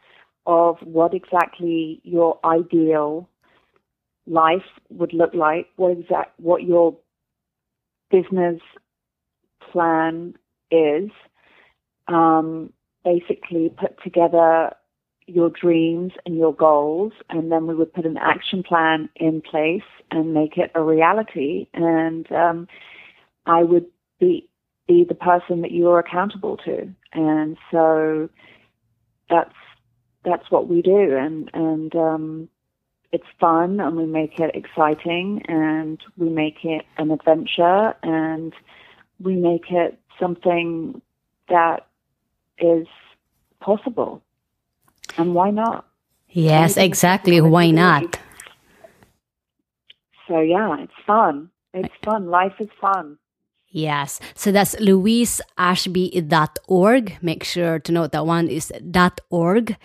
of 0.45 0.77
what 0.81 1.13
exactly 1.13 2.01
your 2.03 2.39
ideal 2.45 3.27
life 4.27 4.65
would 4.89 5.13
look 5.13 5.33
like, 5.33 5.67
what 5.75 5.91
exact 5.91 6.39
what 6.39 6.63
your 6.63 6.97
business 8.11 8.61
plan 9.71 10.35
is. 10.71 11.09
Um, 12.07 12.71
basically, 13.03 13.69
put 13.69 14.01
together 14.03 14.75
your 15.27 15.49
dreams 15.49 16.13
and 16.25 16.37
your 16.37 16.53
goals, 16.53 17.13
and 17.29 17.51
then 17.51 17.65
we 17.65 17.73
would 17.73 17.93
put 17.93 18.05
an 18.05 18.17
action 18.17 18.61
plan 18.61 19.09
in 19.15 19.41
place 19.41 19.81
and 20.11 20.33
make 20.33 20.57
it 20.57 20.71
a 20.75 20.81
reality. 20.81 21.67
And 21.73 22.31
um, 22.31 22.67
I 23.45 23.63
would 23.63 23.87
be 24.19 24.47
be 24.87 25.03
the 25.03 25.15
person 25.15 25.61
that 25.61 25.71
you're 25.71 25.99
accountable 25.99 26.57
to. 26.57 26.93
And 27.13 27.57
so 27.71 28.29
that's 29.29 29.53
that's 30.23 30.49
what 30.49 30.67
we 30.67 30.81
do 30.81 31.15
and 31.15 31.49
and 31.53 31.95
um 31.95 32.49
it's 33.11 33.25
fun 33.39 33.79
and 33.79 33.95
we 33.95 34.05
make 34.05 34.39
it 34.39 34.53
exciting 34.55 35.41
and 35.47 36.03
we 36.17 36.27
make 36.27 36.65
it 36.65 36.85
an 36.97 37.11
adventure 37.11 37.95
and 38.03 38.53
we 39.21 39.35
make 39.35 39.71
it 39.71 39.97
something 40.19 41.01
that 41.47 41.87
is 42.57 42.87
possible. 43.61 44.21
And 45.17 45.33
why 45.33 45.51
not? 45.51 45.85
Yes, 46.29 46.75
exactly. 46.75 47.39
Why 47.39 47.71
not? 47.71 48.19
So 50.27 50.41
yeah, 50.41 50.77
it's 50.79 50.99
fun. 51.07 51.49
It's 51.73 51.93
fun. 52.03 52.27
Life 52.27 52.55
is 52.59 52.69
fun. 52.81 53.17
Yes. 53.75 54.19
So 54.35 54.53
that's 54.53 54.75
louiseashby.org. 54.75 57.17
Make 57.21 57.43
sure 57.43 57.79
to 57.79 57.91
note 57.91 58.13
that 58.13 58.25
one 58.25 58.47
is 58.47 58.71
.org. 59.29 59.75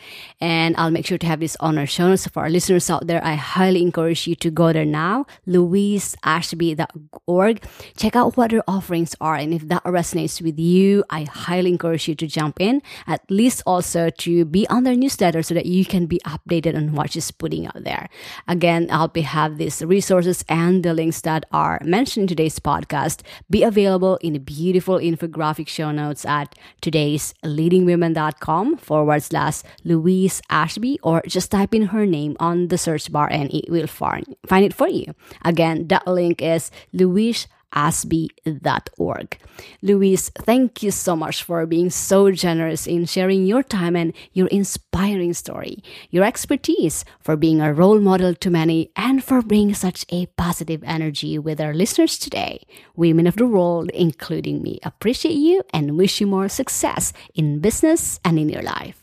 And 0.41 0.77
I'll 0.77 0.93
make 0.93 1.07
sure 1.07 1.19
to 1.19 1.27
have 1.27 1.41
this 1.41 1.57
on 1.59 1.77
our 1.77 1.87
show 1.87 2.07
notes. 2.07 2.29
For 2.29 2.45
our 2.45 2.51
listeners 2.51 2.89
out 2.89 3.09
there, 3.09 3.21
I 3.25 3.35
highly 3.35 3.83
encourage 3.83 4.29
you 4.29 4.37
to 4.37 4.51
go 4.53 4.73
there 4.73 4.85
now, 4.85 5.27
louiseashby.org. 5.49 7.65
Check 7.97 8.15
out 8.15 8.37
what 8.37 8.53
their 8.53 8.63
offerings 8.69 9.17
are. 9.21 9.35
And 9.35 9.53
if 9.53 9.67
that 9.67 9.83
resonates 9.83 10.41
with 10.41 10.61
you, 10.61 11.03
I 11.11 11.25
highly 11.25 11.71
encourage 11.71 12.07
you 12.07 12.15
to 12.15 12.29
jump 12.29 12.61
in, 12.61 12.83
at 13.09 13.29
least 13.29 13.61
also 13.67 14.09
to 14.09 14.45
be 14.45 14.69
on 14.69 14.85
their 14.85 14.95
newsletter 14.95 15.43
so 15.43 15.53
that 15.55 15.67
you 15.67 15.85
can 15.85 16.07
be 16.07 16.21
updated 16.25 16.77
on 16.77 16.95
what 16.95 17.11
she's 17.11 17.33
putting 17.33 17.67
out 17.67 17.83
there. 17.83 18.09
Again, 18.47 18.87
I'll 18.93 19.09
be 19.09 19.23
have 19.23 19.59
these 19.59 19.83
resources 19.83 20.45
and 20.49 20.85
the 20.85 20.95
links 20.95 21.23
that 21.23 21.45
are 21.51 21.81
mentioned 21.83 22.31
in 22.31 22.37
today's 22.37 22.61
podcast 22.61 23.23
be 23.51 23.65
available 23.65 23.80
available 23.81 24.17
in 24.21 24.35
the 24.35 24.39
beautiful 24.39 24.97
infographic 24.97 25.69
show 25.69 25.91
notes 25.91 26.25
at 26.27 26.55
today's 26.81 27.35
leadingwomen.com 27.45 28.77
forward 28.77 29.23
slash 29.23 29.63
Louise 29.85 30.43
Ashby, 30.51 30.99
or 31.03 31.23
just 31.27 31.51
type 31.51 31.75
in 31.75 31.87
her 31.87 32.05
name 32.05 32.37
on 32.39 32.69
the 32.69 32.77
search 32.77 33.11
bar 33.11 33.29
and 33.31 33.53
it 33.53 33.71
will 33.71 33.87
find, 33.87 34.37
it 34.65 34.75
for 34.75 34.89
you. 34.89 35.15
Again, 35.45 35.89
that 35.89 36.07
link 36.07 36.43
is 36.43 36.71
Louise 36.93 37.47
ashby.org. 37.73 39.39
Louise, 39.83 40.29
thank 40.31 40.83
you 40.83 40.91
so 40.91 41.15
much 41.17 41.43
for 41.43 41.67
being 41.67 41.91
so 41.91 42.31
generous 42.31 42.87
in 42.87 43.07
sharing 43.07 43.47
your 43.47 43.63
time 43.63 43.97
and 43.97 44.13
your 44.33 44.47
inspiring 44.49 45.33
story, 45.33 45.83
your 46.11 46.25
expertise, 46.25 47.05
for 47.21 47.37
being 47.37 47.61
a 47.61 47.73
role 47.73 48.01
model 48.01 48.35
to 48.35 48.51
many, 48.51 48.91
and 48.97 49.23
for 49.23 49.43
bringing 49.43 49.75
such 49.75 50.05
a 50.11 50.27
positive 50.37 50.83
energy 50.85 51.39
with 51.39 51.61
our 51.61 51.75
listeners 51.75 52.19
today. 52.19 52.63
Women 52.97 53.27
of 53.27 53.37
the 53.37 53.47
world, 53.47 53.91
including 53.91 54.63
me, 54.63 54.79
appreciate 54.83 55.37
you 55.37 55.63
and 55.73 55.97
wish 55.97 56.21
you 56.21 56.27
more 56.27 56.49
success 56.49 57.13
in 57.35 57.61
business 57.61 58.21
and 58.25 58.39
in 58.39 58.49
your 58.49 58.63
life. 58.63 59.03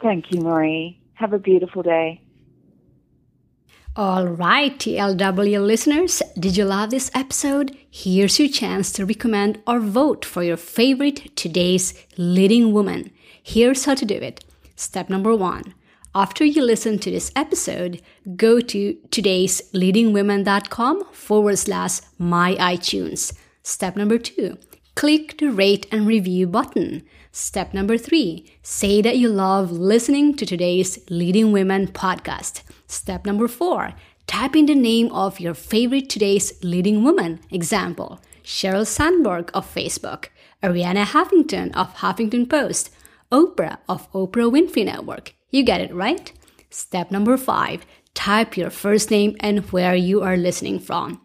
Thank 0.00 0.32
you, 0.32 0.40
Marie. 0.40 0.98
Have 1.14 1.32
a 1.32 1.38
beautiful 1.38 1.82
day. 1.82 2.20
All 3.94 4.26
right, 4.26 4.78
TLW 4.78 5.66
listeners, 5.66 6.22
did 6.38 6.56
you 6.56 6.64
love 6.64 6.88
this 6.88 7.10
episode? 7.14 7.76
Here's 7.90 8.38
your 8.38 8.48
chance 8.48 8.90
to 8.92 9.04
recommend 9.04 9.60
or 9.66 9.80
vote 9.80 10.24
for 10.24 10.42
your 10.42 10.56
favorite 10.56 11.36
today's 11.36 11.92
leading 12.16 12.72
woman. 12.72 13.10
Here's 13.42 13.84
how 13.84 13.94
to 13.96 14.06
do 14.06 14.14
it. 14.14 14.42
Step 14.76 15.10
number 15.10 15.36
one. 15.36 15.74
After 16.14 16.42
you 16.42 16.64
listen 16.64 17.00
to 17.00 17.10
this 17.10 17.30
episode, 17.36 18.00
go 18.34 18.60
to 18.60 18.96
today's 19.10 19.60
leadingwomen.com 19.72 21.12
forward 21.12 21.58
slash 21.58 22.00
my 22.16 22.54
iTunes. 22.54 23.36
Step 23.62 23.94
number 23.94 24.16
two. 24.16 24.56
Click 24.94 25.36
the 25.36 25.50
rate 25.50 25.86
and 25.92 26.06
review 26.06 26.46
button. 26.46 27.02
Step 27.34 27.72
number 27.72 27.96
three, 27.96 28.44
say 28.62 29.00
that 29.00 29.16
you 29.16 29.26
love 29.26 29.72
listening 29.72 30.36
to 30.36 30.44
today's 30.44 30.98
Leading 31.08 31.50
Women 31.50 31.86
podcast. 31.86 32.60
Step 32.86 33.24
number 33.24 33.48
four, 33.48 33.94
type 34.26 34.54
in 34.54 34.66
the 34.66 34.74
name 34.74 35.10
of 35.12 35.40
your 35.40 35.54
favorite 35.54 36.10
today's 36.10 36.62
leading 36.62 37.02
woman. 37.02 37.40
Example, 37.50 38.20
Sheryl 38.44 38.86
Sandberg 38.86 39.50
of 39.54 39.74
Facebook, 39.74 40.26
Arianna 40.62 41.06
Huffington 41.06 41.74
of 41.74 41.94
Huffington 41.94 42.50
Post, 42.50 42.90
Oprah 43.32 43.78
of 43.88 44.12
Oprah 44.12 44.52
Winfrey 44.52 44.84
Network. 44.84 45.34
You 45.50 45.62
get 45.62 45.80
it, 45.80 45.94
right? 45.94 46.30
Step 46.68 47.10
number 47.10 47.38
five, 47.38 47.86
type 48.12 48.58
your 48.58 48.68
first 48.68 49.10
name 49.10 49.36
and 49.40 49.60
where 49.72 49.94
you 49.94 50.22
are 50.22 50.36
listening 50.36 50.78
from. 50.78 51.22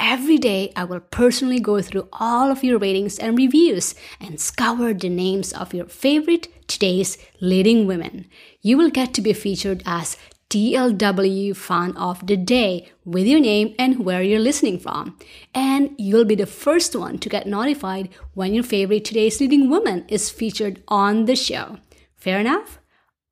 Every 0.00 0.38
day, 0.38 0.72
I 0.76 0.84
will 0.84 1.00
personally 1.00 1.58
go 1.58 1.82
through 1.82 2.08
all 2.12 2.50
of 2.50 2.62
your 2.62 2.78
ratings 2.78 3.18
and 3.18 3.36
reviews 3.36 3.94
and 4.20 4.40
scour 4.40 4.94
the 4.94 5.08
names 5.08 5.52
of 5.52 5.74
your 5.74 5.86
favorite 5.86 6.68
today's 6.68 7.18
leading 7.40 7.86
women. 7.86 8.26
You 8.62 8.78
will 8.78 8.90
get 8.90 9.12
to 9.14 9.20
be 9.20 9.32
featured 9.32 9.82
as 9.84 10.16
TLW 10.50 11.54
fan 11.56 11.96
of 11.96 12.26
the 12.26 12.36
day 12.36 12.88
with 13.04 13.26
your 13.26 13.40
name 13.40 13.74
and 13.78 14.04
where 14.04 14.22
you're 14.22 14.38
listening 14.38 14.78
from. 14.78 15.18
And 15.54 15.94
you'll 15.98 16.24
be 16.24 16.36
the 16.36 16.46
first 16.46 16.94
one 16.96 17.18
to 17.18 17.28
get 17.28 17.46
notified 17.46 18.08
when 18.34 18.54
your 18.54 18.64
favorite 18.64 19.04
today's 19.04 19.40
leading 19.40 19.68
woman 19.68 20.04
is 20.08 20.30
featured 20.30 20.82
on 20.88 21.26
the 21.26 21.36
show. 21.36 21.78
Fair 22.16 22.38
enough? 22.38 22.78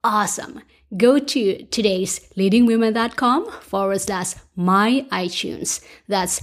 Awesome. 0.04 0.60
Go 0.96 1.18
to 1.18 1.64
today's 1.66 2.20
leadingwomen.com 2.36 3.50
forward 3.60 4.00
slash 4.00 4.34
my 4.54 5.06
iTunes. 5.10 5.82
That's 6.06 6.42